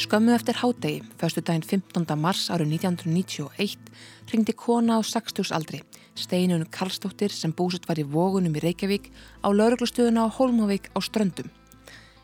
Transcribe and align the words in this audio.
Skömmu 0.00 0.32
eftir 0.32 0.56
hádegi, 0.56 1.02
förstu 1.20 1.42
daginn 1.44 1.66
15. 1.66 2.06
mars 2.16 2.46
árið 2.48 2.70
1991, 2.72 3.90
ringdi 4.32 4.54
kona 4.56 4.96
á 4.96 5.04
60 5.04 5.52
aldri, 5.52 5.82
Steinun 6.16 6.64
Karlsdóttir 6.72 7.28
sem 7.28 7.52
búsut 7.52 7.84
var 7.84 8.00
í 8.00 8.06
vógunum 8.08 8.54
í 8.56 8.62
Reykjavík 8.64 9.10
á 9.44 9.52
lauruglustöðuna 9.52 10.24
á 10.24 10.32
Holmavík 10.32 10.88
á 10.96 11.04
Ströndum. 11.04 11.50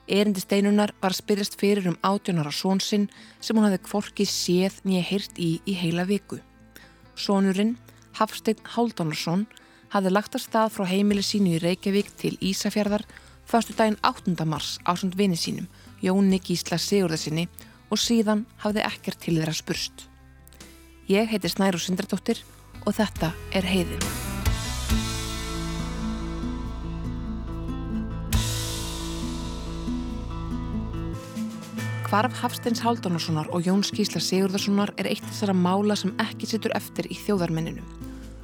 Erindi 0.09 0.41
Steinunar 0.41 0.95
var 1.03 1.13
spyrjast 1.13 1.59
fyrir 1.61 1.91
um 1.91 1.99
átjónara 2.01 2.49
svonsinn 2.49 3.11
sem 3.45 3.53
hún 3.53 3.69
hafði 3.69 3.83
kvorki 3.85 4.25
séð 4.25 4.81
nýja 4.89 5.05
heyrt 5.11 5.37
í 5.37 5.61
í 5.69 5.77
heila 5.77 6.09
viku. 6.09 6.41
Sónurinn, 7.13 7.77
Hafstein 8.17 8.57
Háldánarsson, 8.73 9.45
hafði 9.93 10.15
lagt 10.17 10.33
að 10.33 10.47
stað 10.49 10.73
frá 10.79 10.89
heimili 10.89 11.21
sínu 11.21 11.59
í 11.59 11.61
Reykjavík 11.61 12.09
til 12.17 12.39
Ísafjörðar 12.41 13.05
förstu 13.45 13.77
daginn 13.77 14.01
8. 14.01 14.33
mars 14.49 14.79
ásund 14.89 15.13
vini 15.21 15.37
sínum 15.37 15.69
Jóni 16.05 16.41
Gísla 16.45 16.77
Sigurðarsinni 16.81 17.47
og 17.91 18.01
síðan 18.01 18.45
hafði 18.61 18.85
ekkert 18.85 19.23
til 19.23 19.39
þeirra 19.39 19.57
spurst. 19.57 20.07
Ég 21.09 21.31
heiti 21.31 21.49
Snæru 21.49 21.81
Sindardóttir 21.81 22.43
og 22.85 22.97
þetta 22.99 23.33
er 23.55 23.67
heiðin. 23.67 24.03
Hvarf 32.07 32.37
Hafsteins 32.39 32.81
Háldánarssonar 32.85 33.49
og 33.51 33.65
Jón 33.67 33.81
Skísla 33.83 34.21
Sigurðarssonar 34.23 34.93
er 34.95 35.09
eitt 35.11 35.25
þessara 35.27 35.57
mála 35.59 35.97
sem 35.99 36.13
ekki 36.23 36.47
sittur 36.47 36.75
eftir 36.79 37.09
í 37.11 37.17
þjóðarmenninu. 37.19 37.83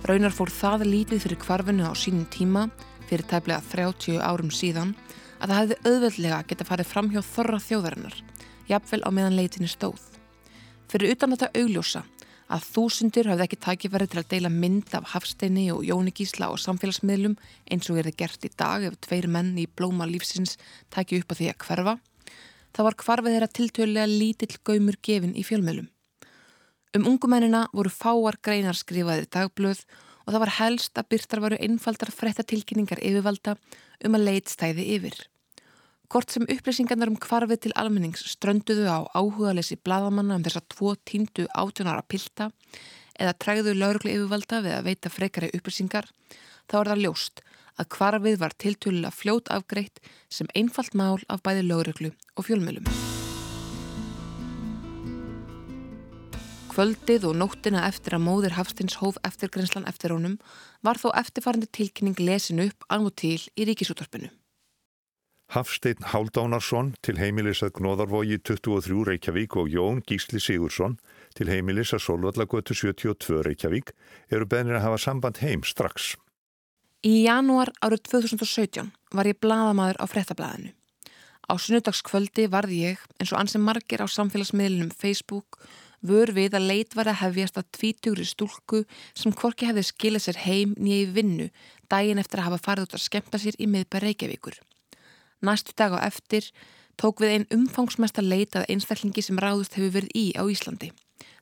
Raunar 0.08 0.34
fór 0.34 0.50
það 0.50 0.82
lítið 0.88 1.22
fyrir 1.22 1.38
kvarfinu 1.44 1.86
á 1.86 1.94
sínum 1.94 2.24
tíma, 2.26 2.64
fyrir 3.06 3.22
tæplega 3.30 3.62
30 3.70 4.18
árum 4.18 4.50
síðan, 4.50 4.96
að 5.42 5.50
það 5.50 5.60
hefði 5.60 5.76
auðveldlega 5.90 6.40
geta 6.48 6.66
farið 6.68 6.90
fram 6.92 7.10
hjá 7.10 7.20
þorra 7.26 7.58
þjóðarinnar, 7.62 8.16
jafnvel 8.70 9.02
á 9.02 9.10
meðan 9.10 9.38
leitinni 9.38 9.70
stóð. 9.70 10.02
Fyrir 10.92 11.16
utan 11.16 11.34
þetta 11.34 11.50
augljósa 11.58 12.02
að 12.52 12.66
þúsundir 12.68 13.30
hafði 13.30 13.46
ekki 13.46 13.58
takifæri 13.64 14.06
til 14.12 14.20
að 14.20 14.28
deila 14.34 14.52
mynd 14.52 14.92
af 14.98 15.08
Hafsteini 15.14 15.66
og 15.72 15.82
Jóni 15.88 16.12
Gísla 16.14 16.50
og 16.52 16.60
samfélagsmiðlum 16.60 17.38
eins 17.72 17.88
og 17.90 17.98
er 17.98 18.10
það 18.10 18.18
gert 18.22 18.46
í 18.46 18.52
dag 18.60 18.86
ef 18.86 18.98
tveir 19.06 19.28
menn 19.32 19.54
í 19.58 19.66
blóma 19.66 20.06
lífsins 20.10 20.58
taki 20.92 21.22
upp 21.22 21.32
á 21.32 21.34
því 21.38 21.48
að 21.52 21.66
hverfa, 21.66 21.96
þá 22.76 22.80
var 22.86 22.98
kvarfið 23.00 23.36
þeirra 23.36 23.50
tiltölulega 23.56 24.12
lítill 24.12 24.56
gaumur 24.68 25.00
gefin 25.02 25.34
í 25.34 25.46
fjölmjölum. 25.48 25.88
Um 26.92 27.06
ungumennina 27.08 27.66
voru 27.72 27.88
fáar 27.88 28.36
greinar 28.44 28.76
skrifaðið 28.76 29.30
dagblöð 29.32 29.80
og 29.80 30.02
það 30.30 30.42
var 30.44 30.54
helst 30.60 30.98
að 30.98 31.08
byrtar 31.14 31.42
varu 31.42 31.58
einfaldar 31.58 32.12
frettatilkynningar 32.14 33.02
yfirvalda 33.02 33.56
um 34.06 34.16
að 34.18 34.26
leit 34.28 34.52
stæði 34.52 34.86
yfir. 34.96 35.16
Kort 36.12 36.30
sem 36.30 36.44
upplýsingarnar 36.44 37.08
um 37.08 37.16
kvarfið 37.16 37.62
til 37.64 37.72
almennings 37.80 38.24
strönduðu 38.34 38.84
á 38.84 39.00
áhugalesi 39.16 39.78
bladamanna 39.80 40.36
um 40.36 40.44
þessa 40.44 40.60
tvo 40.74 40.92
tíndu 41.08 41.46
átjónara 41.56 42.04
pilta 42.04 42.50
eða 43.16 43.38
træðu 43.40 43.72
lauruglu 43.78 44.12
yfirvalda 44.12 44.60
við 44.66 44.76
að 44.76 44.90
veita 44.90 45.12
frekari 45.12 45.50
upplýsingar, 45.56 46.10
þá 46.68 46.76
er 46.82 46.92
það 46.92 47.02
ljóst 47.06 47.42
að 47.80 47.88
kvarfið 47.96 48.36
var 48.42 48.58
tiltölulega 48.60 49.16
fljót 49.16 49.48
afgreitt 49.56 50.04
sem 50.28 50.52
einfalt 50.54 50.92
mál 50.92 51.24
af 51.32 51.40
bæði 51.46 51.64
lauruglu 51.70 52.12
og 52.36 52.48
fjölmjölum. 52.48 53.11
Kvöldið 56.72 57.26
og 57.28 57.34
nóttina 57.36 57.82
eftir 57.84 58.14
að 58.16 58.22
móðir 58.24 58.54
Hafstins 58.56 58.94
hóf 58.96 59.18
eftirgrenslan 59.28 59.84
eftir 59.90 60.14
honum 60.14 60.38
var 60.80 60.96
þó 60.96 61.10
eftirfarandi 61.20 61.66
tilkynning 61.68 62.16
lesin 62.16 62.62
upp 62.64 62.86
og 62.88 63.10
til 63.20 63.36
í 63.60 63.66
ríkisúttorpinu. 63.68 64.30
Hafstein 65.52 66.00
Háldánarsson 66.00 66.94
til 67.04 67.18
heimilis 67.20 67.60
að 67.60 67.74
Gnóðarvogi 67.76 68.38
23 68.40 69.04
Reykjavík 69.10 69.58
og 69.60 69.68
Jón 69.68 70.00
Gísli 70.08 70.40
Sigursson 70.40 70.96
til 71.36 71.52
heimilis 71.52 71.92
að 71.92 72.06
Solvallagötu 72.06 72.72
72 72.72 73.44
Reykjavík 73.44 73.92
eru 74.32 74.48
beðnir 74.48 74.80
að 74.80 74.86
hafa 74.86 75.04
samband 75.04 75.44
heim 75.44 75.68
strax. 75.68 76.14
Í 77.04 77.26
janúar 77.26 77.68
árið 77.84 78.06
2017 78.14 78.88
var 79.12 79.28
ég 79.28 79.36
bladamæður 79.44 80.00
á 80.00 80.04
frettablaðinu. 80.08 80.72
Á 81.52 81.52
sunnudagskvöldi 81.60 82.48
varði 82.48 82.84
ég, 82.86 83.06
eins 83.20 83.36
og 83.36 83.44
ansið 83.44 83.66
margir 83.66 84.00
á 84.00 84.08
samfélagsmiðlunum 84.08 84.94
Facebook, 84.96 85.60
vör 86.02 86.32
við 86.34 86.56
að 86.58 86.68
leit 86.68 86.96
var 86.98 87.10
að 87.10 87.20
hefjast 87.22 87.58
að 87.60 87.70
tvítugri 87.78 88.26
stúlku 88.26 88.82
sem 89.14 89.32
hvorki 89.32 89.68
hefði 89.68 89.86
skilað 89.86 90.26
sér 90.26 90.40
heim 90.44 90.74
nýja 90.78 91.06
í 91.06 91.10
vinnu 91.14 91.48
daginn 91.92 92.20
eftir 92.22 92.42
að 92.42 92.50
hafa 92.50 92.64
farið 92.66 92.88
út 92.88 92.96
að 92.98 93.04
skemta 93.06 93.40
sér 93.40 93.58
í 93.58 93.68
miðbæð 93.70 94.06
Reykjavíkur. 94.06 94.58
Næstu 95.42 95.74
dag 95.78 95.94
á 95.94 95.98
eftir 96.06 96.50
tók 97.00 97.22
við 97.22 97.34
einn 97.36 97.48
umfangsmesta 97.54 98.22
leitað 98.22 98.68
einstaklingi 98.70 99.24
sem 99.24 99.38
ráðust 99.38 99.76
hefur 99.78 99.96
verið 99.98 100.14
í 100.18 100.26
á 100.38 100.42
Íslandi. 100.46 100.92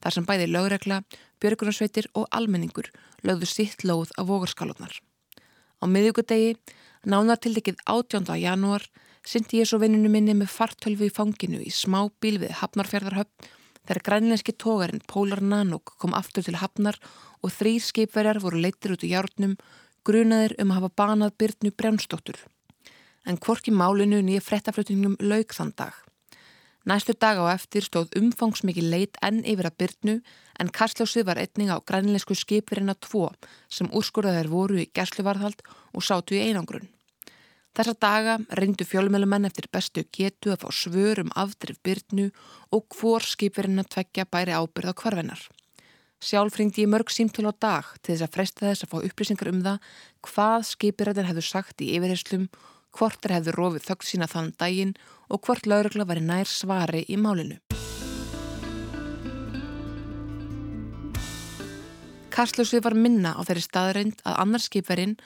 Þar 0.01 0.17
sem 0.17 0.27
bæði 0.29 0.49
lögregla, 0.49 1.03
björgunarsveitir 1.41 2.09
og 2.17 2.29
almenningur 2.33 2.89
lögðu 3.27 3.49
sitt 3.49 3.85
lóð 3.85 4.13
á 4.17 4.25
vogarskalotnar. 4.25 4.93
Á 5.81 5.85
miðugudegi, 5.89 6.57
nánar 7.05 7.41
til 7.41 7.55
dekið 7.57 7.81
18. 7.85 8.29
janúar, 8.41 8.85
syndi 9.25 9.61
ég 9.61 9.69
svo 9.69 9.81
vinninu 9.81 10.09
minni 10.13 10.35
með 10.37 10.53
fartölfu 10.55 11.09
í 11.09 11.13
fanginu 11.13 11.61
í 11.61 11.73
smá 11.73 12.07
bíl 12.21 12.39
við 12.41 12.57
Hafnarfjörðarhöfn 12.61 13.51
þegar 13.89 14.05
grænleinski 14.07 14.55
tógarinn 14.57 15.05
Pólar 15.09 15.43
Nanúk 15.43 15.97
kom 15.99 16.15
aftur 16.15 16.45
til 16.47 16.61
Hafnar 16.61 16.99
og 17.41 17.53
þrýr 17.57 17.85
skipverjar 17.85 18.43
voru 18.43 18.61
leittir 18.61 18.95
út 18.95 19.05
í 19.07 19.13
hjárnum, 19.13 19.57
grunaðir 20.05 20.57
um 20.61 20.73
að 20.73 20.81
hafa 20.81 20.97
banað 21.03 21.37
byrnu 21.41 21.73
brjánstóttur 21.77 22.41
en 23.27 23.39
hvorki 23.39 23.73
málinu 23.73 24.21
nýja 24.25 24.43
frettaflutningum 24.45 25.19
lauk 25.21 25.55
þann 25.57 25.75
dag. 25.77 25.95
Næstu 26.89 27.13
dag 27.13 27.37
á 27.37 27.53
eftir 27.53 27.85
stóð 27.85 28.15
umfangsmikið 28.17 28.87
leit 28.89 29.19
enn 29.27 29.43
yfir 29.45 29.69
að 29.69 29.77
byrnu 29.83 30.15
en 30.61 30.73
Karsljósið 30.77 31.27
var 31.29 31.41
einning 31.43 31.69
á 31.69 31.77
grænleisku 31.77 32.35
skipirina 32.35 32.95
2 32.97 33.29
sem 33.69 33.91
úrskurðaðir 33.93 34.49
voru 34.49 34.81
í 34.81 34.89
gersluvarðhald 34.97 35.61
og 35.93 36.07
sátu 36.07 36.39
í 36.39 36.47
einangrun. 36.49 36.89
Þessa 37.71 37.95
daga 38.03 38.35
reyndu 38.59 38.83
fjölmjölumenn 38.83 39.47
eftir 39.47 39.69
bestu 39.71 40.03
getu 40.17 40.51
að 40.51 40.65
fá 40.65 40.71
svör 40.75 41.23
um 41.23 41.31
afdrif 41.39 41.79
byrnu 41.87 42.27
og 42.75 42.97
hvor 42.99 43.23
skipirina 43.23 43.85
tveggja 43.87 44.27
bæri 44.27 44.57
ábyrð 44.57 44.91
á 44.91 44.95
kvarvenar. 44.99 45.43
Sjálf 46.21 46.59
ringdi 46.59 46.83
ég 46.83 46.91
mörg 46.91 47.09
símtölu 47.15 47.49
á 47.49 47.55
dag 47.55 47.87
til 48.03 48.17
þess 48.17 48.27
að 48.27 48.35
fresta 48.35 48.67
þess 48.67 48.85
að 48.85 48.91
fá 48.91 48.99
upplýsingar 49.07 49.53
um 49.53 49.63
það 49.65 49.87
hvað 50.27 50.67
skipirættin 50.73 51.31
hefðu 51.31 51.45
sagt 51.47 51.81
í 51.81 51.95
yfirherslum 51.95 52.51
hvort 52.99 53.25
er 53.25 53.37
hefðu 53.39 53.55
rofið 53.57 53.87
þögg 53.87 54.07
sína 54.09 54.29
þann 54.29 54.53
daginn 54.59 54.97
og 55.31 55.47
hvort 55.47 55.71
laurugla 55.71 56.05
var 56.11 56.19
í 56.19 56.27
nær 56.27 56.51
svari 56.51 57.07
í 57.07 57.17
málinu. 57.17 57.61
Karsljósið 62.35 62.83
var 62.85 62.95
minna 62.99 63.35
á 63.39 63.41
þeirri 63.47 63.63
staðreind 63.65 64.21
að 64.25 64.39
annarskipverinn, 64.45 65.17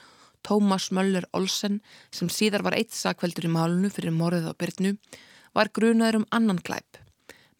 Tómas 0.45 0.91
Möller 0.93 1.25
Olsen, 1.33 1.79
sem 2.13 2.29
síðar 2.29 2.63
var 2.65 2.77
eitt 2.77 2.93
sakveldur 2.93 3.47
í 3.47 3.51
málunu 3.51 3.89
fyrir 3.89 4.13
morðið 4.13 4.51
á 4.51 4.53
byrnu, 4.53 4.91
var 5.57 5.71
grunaður 5.73 6.21
um 6.21 6.27
annan 6.35 6.61
glæp. 6.61 6.99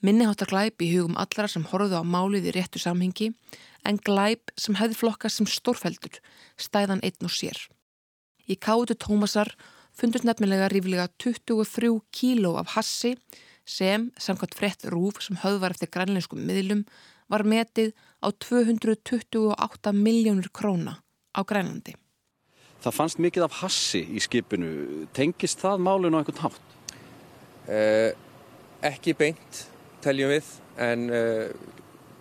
Minniháttar 0.05 0.51
glæp 0.51 0.83
í 0.85 0.91
hugum 0.93 1.17
allara 1.17 1.49
sem 1.49 1.65
horfðu 1.65 1.97
á 1.97 2.03
málið 2.05 2.51
í 2.51 2.53
réttu 2.59 2.81
samhengi, 2.81 3.31
en 3.87 3.97
glæp 3.97 4.53
sem 4.59 4.77
hefði 4.77 4.99
flokkast 4.99 5.41
sem 5.41 5.49
stórfeldur, 5.49 6.19
stæðan 6.61 7.01
einn 7.01 7.25
og 7.25 7.33
sér. 7.33 7.57
Í 8.45 8.57
kátu 8.61 8.93
Tómasar 8.93 9.55
fundust 9.95 10.27
nefnilega 10.27 10.69
ríflega 10.69 11.09
23 11.17 11.89
kíló 12.13 12.55
af 12.61 12.75
hassi 12.75 13.15
sem, 13.65 14.11
samkvæmt 14.21 14.57
frett 14.59 14.85
rúf 14.93 15.23
sem 15.25 15.39
höfðvar 15.41 15.73
eftir 15.73 15.89
grænleinskum 15.89 16.45
miðlum, 16.45 16.85
var 17.31 17.41
metið 17.41 17.95
á 18.21 18.29
228 18.29 19.95
miljónur 19.97 20.51
króna 20.53 20.99
á 21.33 21.41
Grænlandi. 21.41 21.95
Það 22.85 22.93
fannst 22.93 23.17
mikið 23.17 23.43
af 23.47 23.53
hassi 23.63 23.99
í 24.13 24.19
skipinu. 24.21 24.67
Tengist 25.17 25.57
það 25.57 25.79
málun 25.81 26.13
á 26.13 26.21
einhvern 26.21 26.41
hátt? 26.43 26.73
Eh, 27.65 28.11
ekki 28.85 29.15
beint, 29.17 29.61
teljum 30.05 30.29
við, 30.29 30.49
en 30.77 31.07
eh, 31.09 31.47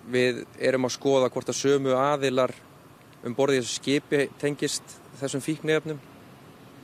við 0.09 0.39
erum 0.57 0.87
að 0.89 0.95
skoða 0.95 1.29
hvort 1.35 1.51
að 1.53 1.59
sömu 1.59 1.93
aðilar 1.99 2.55
um 3.29 3.37
borðið 3.37 3.61
þessu 3.61 3.77
skipi 3.77 4.21
tengist 4.41 4.95
þessum 5.21 5.43
fíknefnum 5.45 6.01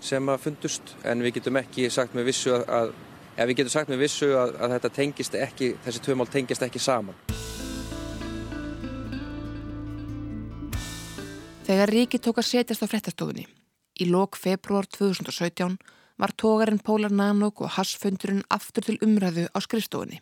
sem 0.05 0.29
að 0.29 0.43
fundust 0.45 0.93
en 1.01 1.25
við 1.25 1.39
getum 1.39 1.57
ekki 1.61 1.89
sagt 1.93 2.13
með 2.17 2.29
vissu 2.29 2.53
að, 2.59 2.67
að 2.69 2.93
ja, 3.39 3.47
við 3.47 3.55
getum 3.63 3.73
sagt 3.73 3.93
með 3.93 4.03
vissu 4.05 4.29
að, 4.43 4.53
að 4.61 4.75
þetta 4.75 4.91
tengist 4.99 5.39
ekki, 5.41 5.71
þessi 5.87 6.03
tvö 6.05 6.19
mál 6.21 6.29
tengist 6.29 6.67
ekki 6.69 6.85
saman. 6.85 7.17
Þegar 11.65 11.95
Ríki 11.97 12.21
tók 12.21 12.43
að 12.43 12.49
setjast 12.51 12.85
á 12.85 12.89
frettastofunni 12.93 13.47
í 14.01 14.09
lok 14.11 14.39
februar 14.41 14.89
2017 14.89 15.79
var 16.21 16.35
tógarinn 16.37 16.83
Pólar 16.85 17.13
Nanók 17.13 17.63
og 17.65 17.75
Hassfundurinn 17.77 18.43
aftur 18.53 18.85
til 18.85 18.99
umræðu 19.05 19.47
á 19.53 19.59
skrifstofunni. 19.65 20.21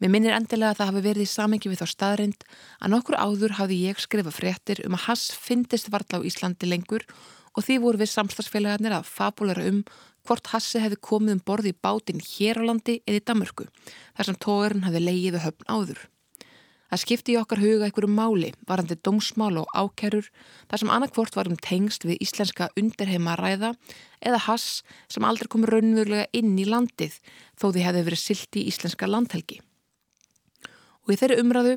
Mér 0.00 0.12
minnir 0.12 0.34
endilega 0.36 0.74
að 0.74 0.80
það 0.80 0.90
hafi 0.90 1.02
verið 1.06 1.24
í 1.24 1.30
samengi 1.30 1.70
við 1.72 1.80
þá 1.80 1.88
staðrind 1.92 2.42
að 2.80 2.92
nokkur 2.92 3.16
áður 3.16 3.54
hafði 3.60 3.78
ég 3.86 4.02
skrifað 4.02 4.36
frettir 4.36 4.82
um 4.84 4.96
að 4.98 5.06
Hass 5.06 5.30
fyndist 5.32 5.88
varla 5.92 6.20
á 6.20 6.26
Íslandi 6.26 6.68
lengur 6.68 7.06
og 7.56 7.64
því 7.64 7.78
voru 7.80 8.02
við 8.02 8.12
samstagsfélagarnir 8.12 8.96
að 8.98 9.08
fabulera 9.08 9.64
um 9.70 9.80
hvort 10.26 10.50
Hassi 10.52 10.82
hefði 10.82 11.00
komið 11.08 11.36
um 11.36 11.42
borði 11.46 11.72
í 11.72 11.78
bátinn 11.86 12.20
hér 12.20 12.60
á 12.60 12.68
landi 12.68 12.98
eða 13.06 13.20
í 13.22 13.24
Damörku 13.30 13.68
þar 14.18 14.28
sem 14.28 14.38
tógarinn 14.42 14.84
hefði 14.86 15.02
leiðið 15.06 15.42
höfn 15.46 15.70
áður. 15.70 16.00
Það 16.86 17.02
skipti 17.02 17.34
í 17.34 17.38
okkar 17.40 17.62
huga 17.62 17.88
einhverju 17.88 18.10
máli 18.14 18.52
varandi 18.68 18.96
dómsmál 19.02 19.56
og 19.62 19.72
ákerur 19.74 20.28
þar 20.70 20.82
sem 20.82 20.92
annarkvort 20.94 21.34
varum 21.38 21.58
tengst 21.58 22.06
við 22.06 22.22
íslenska 22.22 22.68
undirheima 22.78 23.34
ræða 23.40 23.72
eða 24.22 24.42
Hass 24.46 24.84
sem 25.10 25.26
aldrei 25.26 25.50
kom 25.50 25.66
raunverulega 25.66 26.30
inn 26.36 26.54
í 26.54 26.68
landið 26.68 27.18
þó 27.58 27.72
því 27.72 27.86
hefði 27.88 28.06
verið 28.10 28.22
silti 28.22 28.62
í 28.62 28.70
íslenska 28.70 29.10
landhelgi. 29.10 29.58
Og 31.06 31.14
í 31.14 31.18
þeirri 31.18 31.42
umræðu 31.42 31.76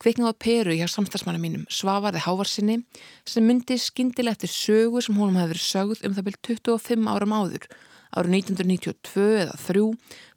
kviknaði 0.00 0.36
Peru 0.40 0.76
hjá 0.76 0.86
samstagsmanna 0.88 1.40
mínum 1.40 1.66
Svavarði 1.72 2.24
Hávarsinni 2.24 2.80
sem 3.28 3.44
myndi 3.44 3.76
skindilega 3.80 4.36
eftir 4.36 4.52
sögu 4.52 5.02
sem 5.04 5.16
honum 5.16 5.40
hefði 5.40 5.54
verið 5.54 5.66
sögð 5.66 6.06
um 6.08 6.16
það 6.16 6.28
byrj 6.28 6.40
25 6.52 7.12
áram 7.12 7.36
áður 7.36 7.68
árið 8.16 8.36
1992 8.40 9.26
eða 9.44 9.60
3 9.66 9.84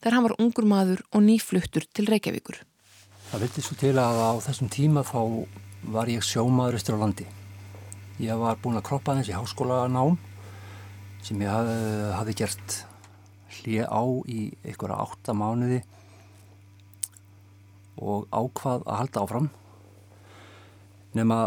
þegar 0.04 0.16
hann 0.18 0.28
var 0.28 0.38
ungur 0.44 0.68
maður 0.70 1.04
og 1.12 1.26
nýfluttur 1.26 1.88
til 1.92 2.08
Reykjavíkur. 2.12 2.60
Það 3.34 3.42
vilti 3.48 3.62
svo 3.66 3.76
til 3.82 3.96
að 3.98 4.20
á 4.22 4.32
þessum 4.46 4.68
tíma 4.70 5.02
þá 5.10 5.22
var 5.90 6.10
ég 6.12 6.22
sjómaður 6.22 6.76
östur 6.78 7.00
á 7.02 7.02
landi. 7.02 7.24
Ég 8.22 8.38
var 8.38 8.60
búin 8.62 8.78
að 8.78 8.84
kroppa 8.86 9.16
þessi 9.18 9.34
háskólanám 9.34 10.20
sem 11.26 11.40
ég 11.42 11.50
hafði, 11.50 11.78
hafði 12.14 12.36
gert 12.44 12.76
hlið 13.56 13.88
á 13.90 14.04
í 14.30 14.38
einhverja 14.62 15.00
átta 15.02 15.34
mánuði 15.34 15.80
og 18.06 18.28
ákvað 18.30 18.86
að 18.86 19.00
halda 19.00 19.24
áfram 19.24 19.48
nema 21.18 21.40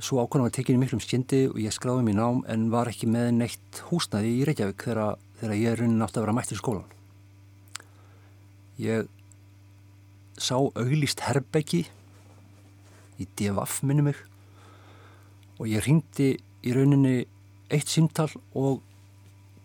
svo 0.00 0.22
ákvæmum 0.24 0.48
að 0.48 0.54
tekja 0.56 0.72
í 0.72 0.80
miklum 0.80 1.02
skindi 1.04 1.42
og 1.50 1.58
ég 1.60 1.76
skráði 1.76 2.06
mér 2.06 2.16
nám 2.16 2.40
en 2.48 2.70
var 2.72 2.88
ekki 2.88 3.10
með 3.12 3.28
neitt 3.42 3.82
húsnaði 3.90 4.32
í 4.38 4.48
Reykjavík 4.48 4.88
þegar, 4.88 5.20
þegar 5.42 5.60
ég 5.60 5.68
er 5.74 5.84
raunin 5.84 6.08
átt 6.08 6.16
að 6.16 6.24
vera 6.24 6.36
mættir 6.40 6.56
í 6.56 6.62
skólan. 6.62 6.88
Ég 8.80 9.12
sá 10.40 10.56
auglist 10.58 11.22
herbeggi 11.26 11.84
í 13.20 13.26
DFF 13.38 13.82
minni 13.86 14.08
mig 14.08 14.18
og 15.60 15.68
ég 15.70 15.84
ringdi 15.86 16.34
í 16.64 16.74
rauninni 16.74 17.22
eitt 17.72 17.90
símtal 17.90 18.30
og 18.58 18.82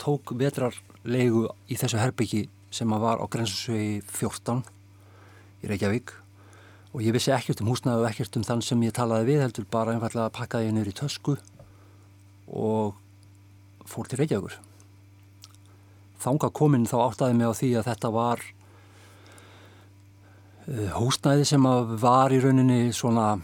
tók 0.02 0.36
vetrarlegu 0.38 1.48
í 1.68 1.78
þessu 1.80 2.00
herbeggi 2.00 2.46
sem 2.74 2.92
að 2.94 3.06
var 3.06 3.22
á 3.22 3.26
grensusvegi 3.32 4.00
14 4.06 4.62
í 5.64 5.72
Reykjavík 5.72 6.14
og 6.94 7.04
ég 7.06 7.14
vissi 7.14 7.34
ekkert 7.34 7.62
um 7.64 7.72
húsnaðu 7.74 8.06
og 8.06 8.10
ekkert 8.10 8.38
um 8.38 8.46
þann 8.46 8.64
sem 8.66 8.86
ég 8.86 8.96
talaði 8.96 9.32
við 9.34 9.44
heldur 9.44 9.68
bara 9.70 9.96
einfallega 9.96 10.30
að 10.30 10.38
pakka 10.38 10.64
ég 10.64 10.74
neyri 10.74 10.94
í 10.94 11.00
tösku 11.00 11.36
og 12.50 12.98
fór 13.90 14.10
til 14.10 14.22
Reykjavíkur. 14.22 14.58
Þánga 16.20 16.50
kominn 16.54 16.88
þá 16.90 16.98
áttaði 17.08 17.38
mig 17.38 17.50
á 17.50 17.54
því 17.58 17.70
að 17.80 17.90
þetta 17.90 18.14
var 18.14 18.42
Eh, 20.70 20.90
húsnæði 20.94 21.48
sem 21.50 21.64
var 21.98 22.30
í 22.30 22.38
rauninni 22.44 22.92
svona 22.94 23.40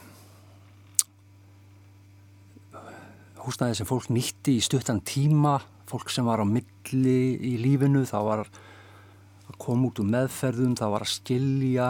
húsnæði 3.41 3.79
sem 3.79 3.87
fólk 3.89 4.11
nýtti 4.13 4.59
í 4.59 4.61
stuttan 4.61 5.01
tíma 5.01 5.55
fólk 5.89 6.13
sem 6.13 6.27
var 6.29 6.43
á 6.43 6.45
milli 6.45 7.17
í 7.33 7.55
lífinu 7.63 8.03
það 8.05 8.29
var 8.29 8.45
að 8.45 9.57
koma 9.57 9.89
út 9.89 10.03
úr 10.03 10.09
meðferðum 10.13 10.77
það 10.77 10.93
var 10.93 11.07
að 11.07 11.13
skilja. 11.15 11.89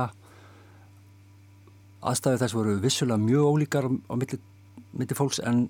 Aðstæði 2.06 2.44
þess 2.46 2.60
voru 2.62 2.80
vissulega 2.88 3.28
mjög 3.28 3.52
ólíkar 3.52 3.92
á 3.92 4.14
milli, 4.16 4.40
milli 4.96 5.20
fólks 5.20 5.44
en 5.44 5.66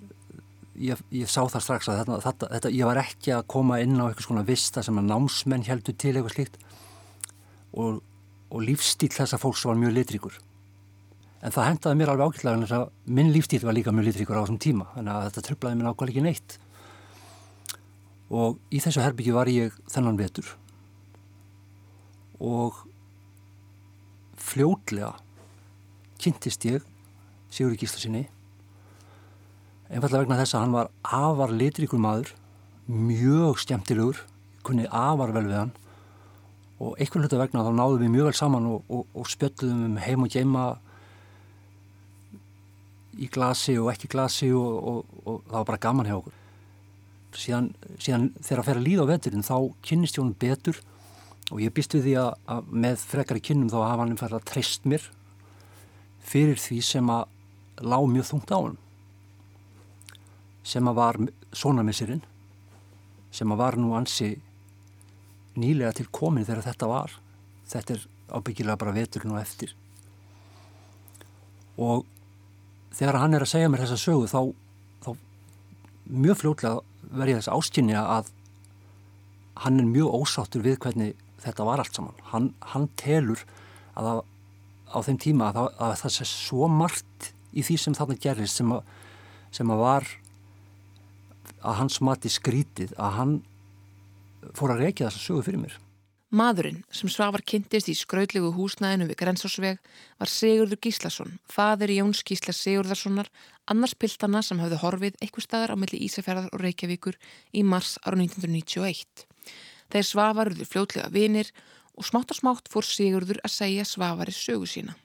ég, 0.78 1.02
ég 1.10 1.26
sá 1.26 1.42
það 1.42 1.62
strax 1.72 1.90
að 1.90 2.04
þetta, 2.04 2.24
þetta, 2.30 2.56
þetta, 2.58 2.78
ég 2.78 2.92
var 2.92 3.02
ekki 3.02 3.34
að 3.34 3.48
koma 3.58 3.82
inn 3.82 3.98
á 3.98 4.06
eitthvað 4.12 4.30
svona 4.30 4.46
vista 4.46 4.86
sem 4.86 5.02
að 5.02 5.10
námsmenn 5.10 5.66
heldur 5.66 5.98
til 5.98 6.14
eitthvað 6.20 6.36
slíkt. 6.38 6.60
Og 7.74 8.04
og 8.51 8.65
lífstíl 8.65 9.12
þessa 9.13 9.39
fólks 9.42 9.65
var 9.68 9.80
mjög 9.80 9.95
litríkur. 9.95 10.38
En 11.45 11.53
það 11.53 11.68
hendaði 11.69 12.00
mér 12.00 12.12
alveg 12.13 12.31
ákveðlega 12.31 12.57
en 12.57 12.65
þess 12.65 12.77
að 12.77 13.15
minn 13.18 13.31
lífstíl 13.33 13.62
var 13.65 13.77
líka 13.77 13.94
mjög 13.94 14.09
litríkur 14.09 14.38
á 14.38 14.44
þessum 14.44 14.62
tíma, 14.62 14.88
þannig 14.95 15.15
að 15.15 15.25
þetta 15.27 15.45
tröflaði 15.50 15.80
mér 15.80 15.89
nákvæmlega 15.89 16.13
ekki 16.13 16.25
neitt. 16.25 16.57
Og 18.33 18.59
í 18.74 18.81
þessu 18.81 19.03
herbyggju 19.06 19.36
var 19.36 19.51
ég 19.51 19.75
þennan 19.92 20.18
vetur 20.19 20.56
og 22.42 22.81
fljótlega 24.42 25.13
kynntist 26.19 26.65
ég 26.68 26.83
Sigur 27.53 27.77
Gíslasinni 27.80 28.25
einfallega 29.88 30.25
vegna 30.25 30.39
þess 30.42 30.57
að 30.57 30.63
hann 30.65 30.75
var 30.75 30.89
afar 31.03 31.53
litríkur 31.53 32.01
maður, 32.01 32.31
mjög 32.89 33.62
skemmtilegur, 33.62 34.18
kunni 34.65 34.88
afar 34.89 35.33
vel 35.36 35.45
við 35.45 35.59
hann 35.59 35.74
og 36.80 36.98
einhvern 37.00 37.24
hlutu 37.24 37.39
vegna 37.39 37.63
þá 37.63 37.72
náðum 37.75 38.01
við 38.04 38.12
mjög 38.16 38.30
vel 38.30 38.38
saman 38.39 38.66
og, 38.68 38.89
og, 38.92 39.06
og 39.16 39.30
spjöldum 39.31 39.86
um 39.88 40.00
heim 40.04 40.25
og 40.25 40.33
geima 40.33 40.66
í 43.16 43.30
glasi 43.31 43.77
og 43.80 43.94
ekki 43.94 44.10
glasi 44.12 44.50
og, 44.51 45.06
og 45.24 45.45
það 45.45 45.56
var 45.56 45.69
bara 45.69 45.83
gaman 45.86 46.10
hjá 46.10 46.18
okkur. 46.18 46.42
Síðan, 47.36 47.69
síðan 48.00 48.27
þegar 48.39 48.62
að 48.62 48.68
fer 48.69 48.80
að 48.80 48.86
líða 48.88 49.06
á 49.07 49.12
veturinn 49.12 49.44
þá 49.48 49.56
kynnist 49.83 50.18
ég 50.18 50.24
honum 50.24 50.38
betur 50.39 50.81
og 51.51 51.62
ég 51.62 51.74
býst 51.75 51.95
við 51.95 52.07
því 52.07 52.16
að, 52.22 52.31
að 52.51 52.74
með 52.86 53.06
frekari 53.12 53.44
kynnum 53.44 53.71
þá 53.71 53.80
hafa 53.83 54.04
hann 54.04 54.19
færð 54.19 54.39
að 54.39 54.48
treyst 54.51 54.88
mér 54.89 55.10
fyrir 56.25 56.60
því 56.60 56.80
sem 56.83 57.12
að 57.12 57.28
lág 57.86 58.07
mjög 58.12 58.30
þungt 58.31 58.56
á 58.56 58.60
hann 58.60 58.78
sem 60.66 60.88
að 60.89 60.98
var 60.98 61.19
svona 61.56 61.83
missirinn 61.86 62.24
sem 63.36 63.51
að 63.51 63.62
var 63.62 63.78
nú 63.78 63.94
ansi 63.98 64.31
nýlega 65.60 65.94
til 65.96 66.07
komin 66.13 66.46
þegar 66.48 66.68
þetta 66.69 66.90
var. 66.92 67.16
Þetta 67.69 67.96
er 67.96 68.06
ábyggilega 68.36 68.80
bara 68.81 68.96
veturinn 68.96 69.36
og 69.36 69.42
eftir. 69.42 69.74
Og 71.81 72.06
þegar 72.96 73.19
hann 73.22 73.36
er 73.36 73.46
að 73.46 73.52
segja 73.52 73.72
mér 73.72 73.84
þessa 73.84 74.00
sögu 74.00 74.30
þá, 74.31 74.42
þá 75.04 75.12
mjög 76.25 76.42
fljóðlega 76.42 77.13
verði 77.16 77.38
þess 77.40 77.54
áskynja 77.54 78.04
að 78.16 78.31
hann 79.63 79.80
er 79.80 79.88
mjög 79.88 80.19
ósáttur 80.22 80.66
við 80.66 80.80
hvernig 80.84 81.16
þetta 81.44 81.68
var 81.68 81.84
allt 81.84 81.96
saman. 81.96 82.22
Hann, 82.31 82.52
hann 82.74 82.88
telur 83.00 83.42
að 83.96 84.12
á, 84.12 84.16
á 84.96 84.98
þeim 85.06 85.19
tíma 85.22 85.52
að, 85.52 85.68
að 85.80 85.98
það 86.04 86.16
sé 86.18 86.30
svo 86.30 86.69
margt 86.72 87.31
í 87.56 87.63
því 87.63 87.78
sem 87.80 87.98
þarna 87.98 88.19
gerist 88.22 88.59
sem 88.59 88.71
að, 88.76 88.83
sem 89.56 89.71
að 89.71 89.83
var 89.83 90.07
að 91.66 91.78
hans 91.80 92.00
mati 92.04 92.31
skrítið 92.31 92.94
að 93.02 93.19
hann 93.19 93.35
fór 94.54 94.75
að 94.75 94.85
reykja 94.85 95.09
þessa 95.09 95.23
sögu 95.23 95.45
fyrir 95.47 95.61
mér. 95.64 95.75
Maðurinn 96.35 96.81
sem 96.92 97.09
Svavar 97.11 97.44
kynntist 97.47 97.87
í 97.87 97.94
skrautlegu 97.95 98.49
húsnæðinu 98.56 99.06
við 99.07 99.19
Grensásveg 99.21 99.78
var 100.19 100.31
Sigurður 100.31 100.81
Gíslason, 100.83 101.37
fadir 101.47 101.94
Jóns 101.94 102.23
Gísla 102.28 102.52
Sigurðarssonar, 102.56 103.30
annars 103.71 103.94
piltana 103.95 104.42
sem 104.44 104.59
hafði 104.59 104.81
horfið 104.81 105.19
eitthvað 105.21 105.45
staðar 105.45 105.75
á 105.78 105.80
milli 105.80 106.02
Ísafjörðar 106.07 106.49
og 106.52 106.64
Reykjavíkur 106.66 107.16
í 107.56 107.64
mars 107.64 107.95
ára 108.04 108.18
1991. 108.19 109.23
Þeir 109.94 110.07
Svavarurðu 110.09 110.68
fljótlega 110.68 111.14
vinir 111.14 111.54
og 111.95 112.09
smátt 112.09 112.33
og 112.33 112.40
smátt 112.42 112.73
fór 112.73 112.90
Sigurður 112.90 113.40
að 113.45 113.56
segja 113.56 113.85
Svavari 113.87 114.33
sögu 114.35 114.68
sína. 114.68 114.97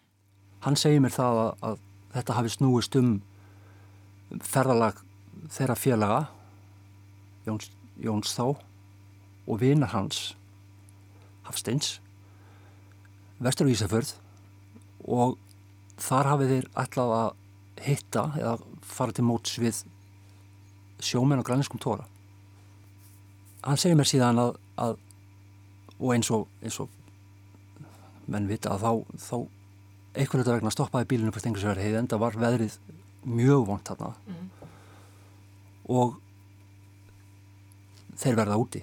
Hann 0.65 0.77
segir 0.81 1.05
mér 1.05 1.15
það 1.15 1.43
að, 1.45 1.53
að 1.69 1.79
þetta 2.17 2.39
hafi 2.41 2.55
snúist 2.57 2.99
um 2.99 3.13
ferðalag 4.47 4.99
þeirra 5.51 5.77
félaga, 5.79 6.21
Jóns, 7.47 7.71
Jóns 8.01 8.35
þá, 8.35 8.57
og 9.51 9.61
vinar 9.63 9.93
hans 9.95 10.31
Hafsteins 11.49 11.99
vestur 13.43 13.67
á 13.67 13.73
Ísafjörð 13.75 14.15
og 15.11 15.37
þar 16.01 16.31
hafið 16.35 16.55
þeir 16.55 16.71
alltaf 16.83 17.15
að 17.17 17.87
hitta 17.87 18.25
eða 18.39 18.57
fara 18.85 19.17
til 19.17 19.27
móts 19.27 19.59
við 19.61 19.83
sjómen 21.01 21.41
og 21.41 21.47
græninskum 21.49 21.81
tóra 21.83 22.07
hann 23.65 23.81
segir 23.81 23.99
mér 23.99 24.09
síðan 24.09 24.41
að, 24.41 24.57
að 24.77 24.99
og 26.01 26.15
eins 26.15 26.31
og, 26.33 26.47
eins 26.65 26.79
og 26.81 26.93
menn 28.31 28.49
vita 28.49 28.73
að 28.73 28.85
þá, 28.85 28.93
þá 29.21 29.37
einhvern 30.15 30.43
veginn 30.45 30.59
vegna 30.61 30.75
stoppaði 30.75 31.11
bílinu 31.11 31.35
på 31.35 31.43
Stenglisverði 31.43 31.87
heiði 31.87 32.01
en 32.01 32.11
það 32.11 32.23
var 32.25 32.39
veðrið 32.41 32.79
mjög 33.31 33.67
vond 33.69 33.85
þarna. 33.85 34.15
Mm. 34.27 34.47
og 35.91 36.17
þeir 38.21 38.39
verða 38.39 38.61
úti 38.61 38.83